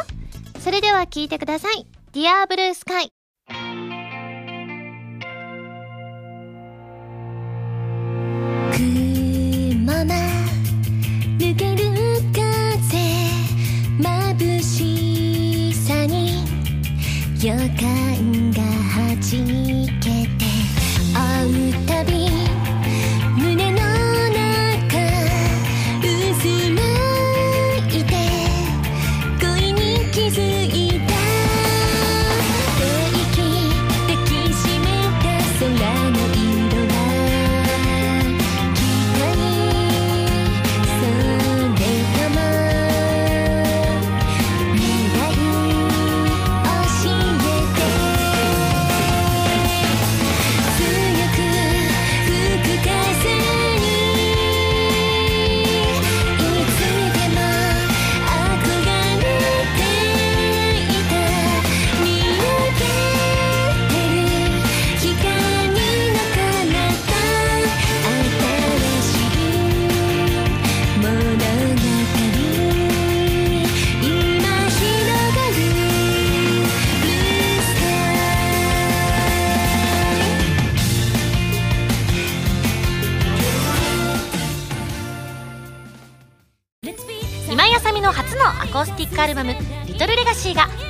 [0.59, 3.11] それでは聴いてください「ディアブルースカイ。
[8.81, 10.15] まま
[11.37, 11.89] 抜ける
[12.31, 12.95] 風
[13.99, 16.45] 眩しさに
[17.43, 18.48] 予感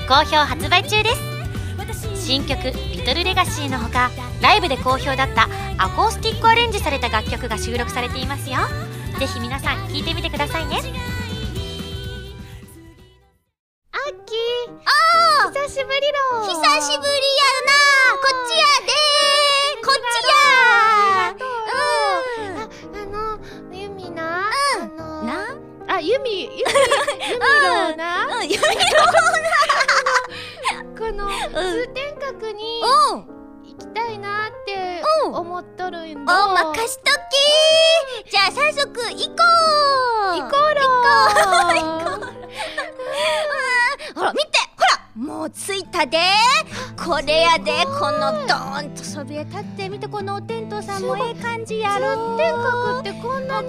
[0.09, 2.25] 好評発売中です。
[2.25, 4.09] 新曲「リトルレガシーのほか
[4.41, 5.47] ライブで好評だった
[5.77, 8.57] アコースティックアレンジされた楽曲が収録されていますよ。
[9.19, 10.81] ぜひ皆さん聴いてみてくださいね。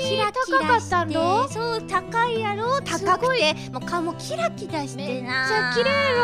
[0.01, 2.81] ってこんなに高かったんろしてそう高いやろ？
[2.83, 5.31] 高くてもう顔もキラキラしてな。
[5.31, 6.23] めっちゃ綺麗ろ？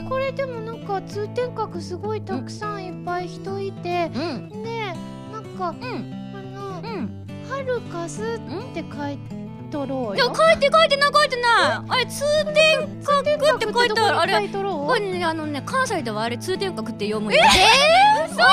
[0.00, 0.08] うん。
[0.08, 4.48] これでもなんか通天閣すごいたくさんいっぱい人いてうん。
[4.62, 4.92] で
[5.32, 5.76] なんかうん。
[6.34, 9.18] あのうん「ハルカス」って書い
[9.70, 10.32] とろうよ。
[10.34, 11.90] 書いて書いてない書いてない。
[11.90, 14.34] あれ通天閣って書いてある？
[14.34, 14.40] あ
[14.98, 17.48] れねあのね関西ではあれ通天閣って読むんやで
[18.28, 18.46] そうや。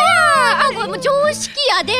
[0.59, 1.93] あこれもう常識やで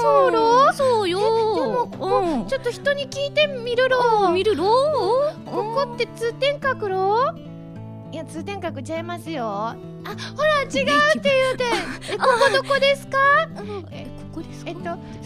[0.00, 1.18] そうろそうよ。
[1.20, 1.24] で
[1.60, 2.46] もここうん。
[2.46, 4.26] ちょっと人に聞いてみるろ。
[4.28, 4.64] あ見るろ。
[5.44, 7.34] ここって通天閣ろ？
[8.12, 9.44] いや通天閣ちゃいますよ。
[9.46, 9.76] あ
[10.36, 11.64] ほら違うって言うて。
[12.12, 13.18] えここどこですか？
[13.92, 14.70] えここですか？
[14.70, 14.82] えっと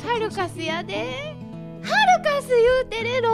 [0.07, 1.35] ハルカスやで。
[1.83, 3.31] ハルカス言うてるろ。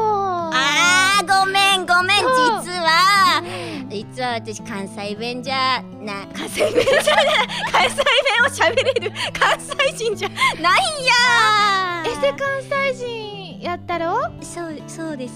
[0.53, 2.16] あーごめんごめん。
[2.18, 3.43] 実は
[3.88, 7.26] 実は私関西弁じゃな関西弁じゃない。
[7.72, 8.05] 関西弁
[8.43, 12.05] を喋れる関西人じゃないんや。
[12.07, 12.62] エセ関
[12.95, 14.30] 西人やったろ？
[14.41, 15.34] そうそうです。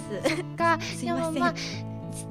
[0.56, 0.78] か。
[0.80, 1.34] すいません。
[1.34, 1.52] でもまあ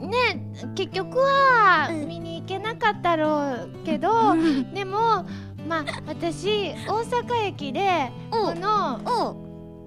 [0.05, 0.41] ね
[0.75, 2.07] 結局はうん。
[2.07, 4.33] 見に行けなかったろうけど、
[4.73, 5.25] でも
[5.67, 8.99] まあ私大阪駅でおこの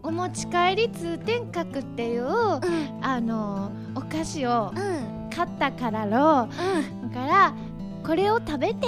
[0.03, 2.61] おお持ち帰り通天閣っていううん。
[3.03, 5.17] あのお菓子をうん。
[5.35, 7.11] 買ったからろうん。
[7.11, 7.55] だから
[8.07, 8.87] これを食べて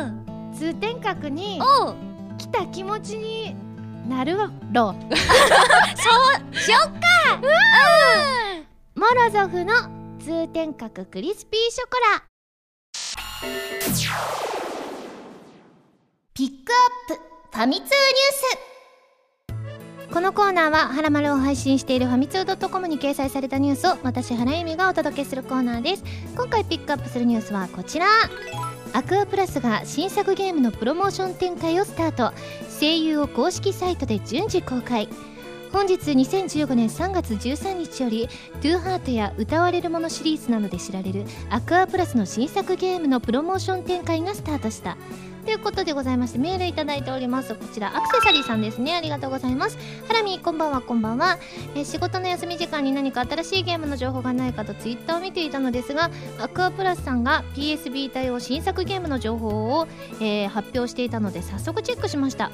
[0.00, 0.25] うん
[0.58, 1.60] 通天閣に
[2.38, 3.54] 来た気持ちに
[4.08, 4.46] なるろ。
[4.72, 4.80] そ
[6.50, 6.56] う。
[6.56, 6.90] しよっか。
[8.94, 9.74] モロゾフの
[10.18, 12.22] 通天閣クリスピーショコラ。
[16.32, 16.72] ピック
[17.10, 17.20] アップ。
[17.52, 17.94] ファミ通ニュース。
[20.12, 26.04] このコーナーは「はらまる」を配信しているファミツー .com に掲載されたニュースを私原由美がお届けするコーナーです。
[26.34, 28.06] 今回ピックアップするニュースはこちら
[28.96, 32.32] アクアプラスが新作ゲームのプロモーション展開をスタート。
[32.80, 35.10] 声優を公式サイトで順次公開。
[35.70, 38.26] 本日2015年3月13日より
[38.62, 44.96] 「トゥーハートや「歌われるもの」シリーズなどで知られるアクアプラスの新作ゲームのプロモーション展開がスタートした。
[45.46, 47.54] ということでございましてメールいただいております。
[47.54, 48.96] こちらアクセサリーさんですね。
[48.96, 49.78] ありがとうございます。
[50.08, 51.38] ハラミこんばんはこんばんは、
[51.76, 59.86] えー仕事の休み時間に何か新しいゲームの情報がないかとツイッターを見ていたのですがアクアプラスさんが PSB 対応新作ゲームの情報を、
[60.20, 62.50] えー発表していたので早速チェックしました。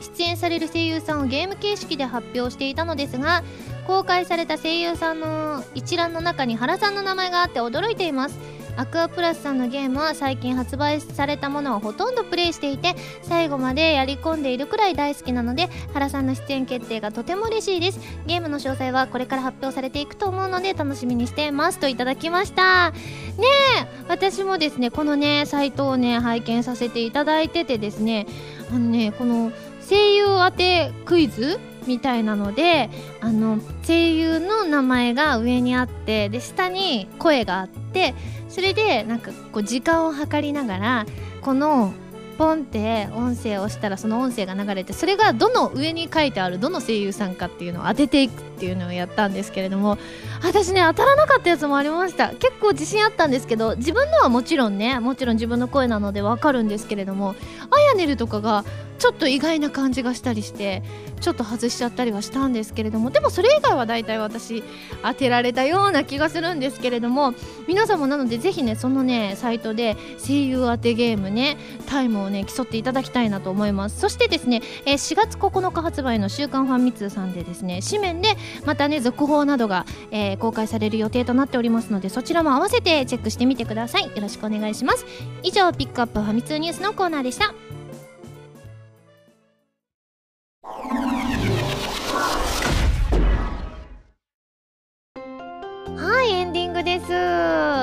[0.00, 3.42] 出演される声優さんをゲーム形式で発表していたのですが
[3.86, 8.38] 公開された声優さんの一覧の中に原さんの名前があって驚いています。
[8.76, 18.00] アクアプラスさんのゲームは最近発売されたものをほとんどプレイしていて最後までやり込んでいるくらい大好きなので原さんの出演決定がとても嬉しいです。
[18.26, 21.78] ゲームの詳細はこれから発表されていくと思うので楽しみにしてます。
[21.78, 22.90] といただきました。
[22.90, 22.96] ね
[23.82, 28.26] え私もですねこのねサイトをね拝見させていただいててですね
[28.70, 29.52] あのねこの
[29.88, 38.14] 声優当てクイズみたいなのであの声優の名前が上にあってで下に声があって
[38.56, 41.06] それでなんかこう時間を計りながら
[41.42, 41.92] この
[42.38, 48.42] ポンって音声を押したらその音声が流れてそれがどの上に書いてあるどの声優さんかっていうのを当てていく。
[48.56, 49.98] っていうのをやったんですけれども
[50.42, 52.30] 私ね当たらなかったやつもありました。
[52.30, 57.34] 結構自信あったんですけど自分のはもちろんねもちろん自分の声なのでわかるんですけれども
[57.70, 58.64] あやねるとかが
[58.98, 60.82] ちょっと意外な感じがしたりして
[61.20, 64.62] ちょっと外しちゃったりはしたんですけれどもでもそれ以外は大体私
[65.02, 67.34] 当てられたような気がするんですけれども
[67.68, 74.00] 皆さんもなのでぜひねそのねサイトで声優当てゲームねタイムをね競っていただきたいなと思います。
[74.00, 84.04] そしてですね、え4月9日発売の「週刊ファンミ通」さんでですね紙面でまたね続報などが、えー公開される予定となっておりますのでそちらも合わせてチェックしてみてください。
[84.04, 85.06] よろしくお願いします。
[85.42, 87.54] 以上ピックアップファミ通ニュースのコーナーでした。
[96.46, 97.06] ンディングです。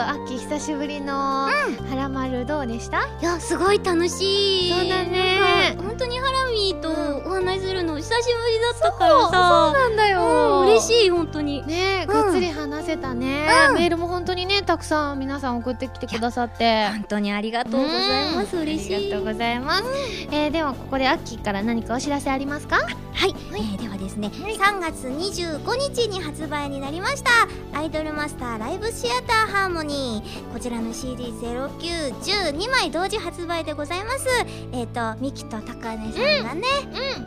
[0.09, 1.13] 秋久しぶりの
[1.47, 1.51] 「は
[1.95, 3.01] らまる」どうでした？
[3.21, 4.71] いやすごい楽しい。
[4.71, 5.75] そうだね。
[5.77, 6.89] 本当にハラミーと
[7.29, 11.65] お話しするの久しぶりだったからそうさなんだうん嬉しい本当に。
[11.67, 12.23] ねえ、うん。
[12.23, 13.75] ぐっつり話せたね、うん。
[13.75, 16.87] メールも本当にねたくさん皆さん送ってきてくださって。
[16.87, 18.55] 本当にありがとうございます。
[18.55, 18.61] うん。
[18.63, 18.95] 嬉しい。
[18.95, 19.83] ありがとうございます、
[20.31, 22.77] えーではここでアッキーから何かお知らせありますか？
[23.13, 25.63] はい、えーではですね、3月25
[25.95, 27.31] 日に発売になりました。
[27.77, 30.53] アイドルマスターライブシアターハーモニー。
[30.53, 34.27] こちらの CD0912 枚同時発売でございます。
[34.71, 36.67] えっ、とミキと高根さんがね、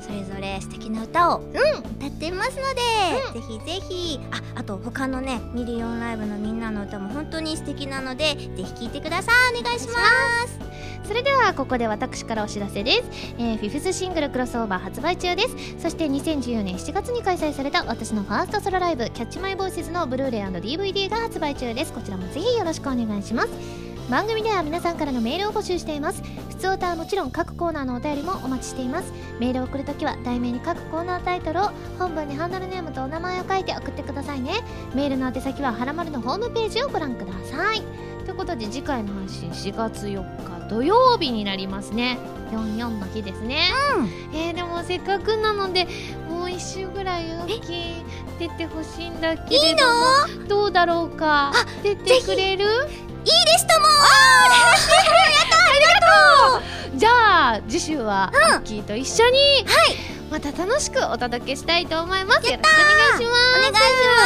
[0.00, 2.62] それぞれ素敵な歌を歌っていますの
[3.34, 4.20] で、ぜひぜひ。
[4.30, 9.60] ああと他のねミリオンライブのみんなの歌も本当に素敵なのでぜひ聴いてください。
[9.60, 9.92] お願いしま
[10.48, 10.65] す
[11.06, 13.02] それではここで私からお知らせです、
[13.38, 15.56] えーフィフスシングルクロスオーバー発売中です。
[15.78, 21.92] そして2014年7月に開催された私のファーストソロライブ「キャッチマイボイスズのブルーレイ &DVD が発売中です。
[21.92, 23.48] こちらもぜひよろしくお願いします。
[24.10, 26.22] 番組では皆さんからのメールを募集しています。
[26.48, 29.12] 普通歌はもちろん各コーナーのお便りもお待ちしています。
[29.40, 34.52] メールを送るときは題名に各コーナータイトルを本文にハンドルネームとお名前を書いて送ってくださいね。
[34.94, 38.05] メールの宛先ははらまるのホームページをご覧ください。
[38.36, 42.18] ことで次回の配信4月4日土曜日になりますね。
[42.52, 43.70] 44の日ですね、
[44.32, 45.88] えー、でもせっかくなので
[46.28, 47.94] もう一週ぐらい大きい
[48.38, 49.84] 出てほしいんだけれど
[50.38, 51.52] もどうだろうか？
[51.82, 52.64] 出てくれる？
[52.64, 52.82] いいで
[53.58, 53.86] す とも
[56.94, 59.66] じゃあ次週はアッキーと一緒に、
[60.30, 62.50] また楽しくお届けしたいと思います。
[62.50, 63.58] よろしくお願いします。
[63.58, 63.78] お願いしま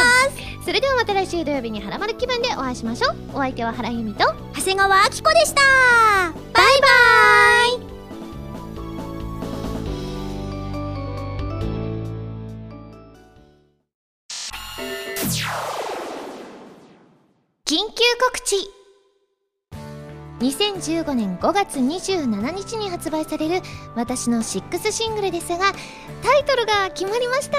[0.63, 3.15] それではまた来週土曜日にハラマル気分でお会いしましょう。
[3.33, 4.25] お相手は原由美と。
[4.53, 5.61] 長谷川明子でした。
[6.53, 6.87] バイバ
[7.87, 7.91] イ。
[17.65, 18.55] 緊急告知。
[20.41, 23.61] 2015年5月27日に発売される
[23.95, 25.71] 私の6シングルですが
[26.21, 27.57] タイトルが決まりました。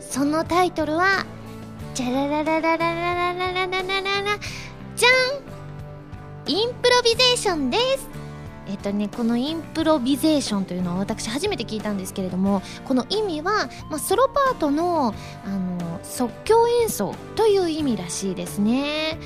[0.00, 1.26] そのタイトルは
[1.92, 4.38] じゃららららららららららららら
[4.94, 5.50] じゃん
[6.46, 8.08] インプロビゼーションです
[8.68, 15.12] えっとね、このインプロビゼーションというのは私初めて聞いたんですけれどもこの意味は、まあ、ソロパートの
[15.44, 19.18] あの即興演奏という意味らしいですね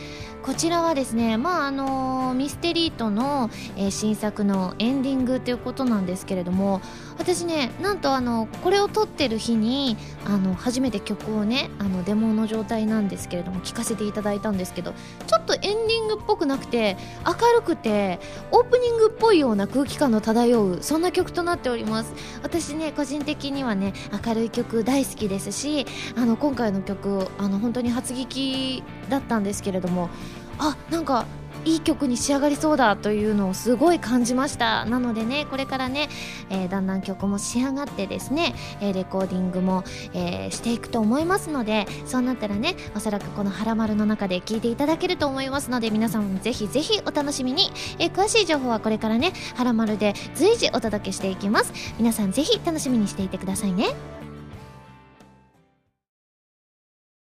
[0.42, 6.80] こちらはですねまああのミステリートの、えー新作のエンディングということなんですけれども
[7.18, 14.92] 私ねなんとあのこれを撮ってる日にあの初めて曲をねあのデモの状態なんですけれども聴かせていただいたんですけど
[15.26, 16.96] ちょっとエンディングっぽくなくて
[17.26, 18.18] 明るくて
[18.50, 22.12] オープニングっぽいような空気感の漂うそんな曲となっております。
[22.42, 23.92] 私ね個人的にはね
[24.24, 25.86] 明るい曲大好きですし
[26.16, 30.10] あの今回の曲あの本当に初聴きだったんですけれども
[30.58, 31.26] あなんか
[31.64, 34.84] いい曲に仕上がりそうだというのをすごい感じました。
[34.84, 36.08] なのでねこれからね、
[36.50, 51.72] えーだんだん曲も仕上がってですね、えレコーディングも、えしていくと思いますのでそうなったらねおそらくこの「はらまる」の中で聴いていただけると思いますので皆さんもぜひぜひお楽しみに、え詳しい情報はこれからね「はらまる」で随時お届けしていきます。
[51.98, 54.23] 皆さんぜひ楽しみにしていてくださいね。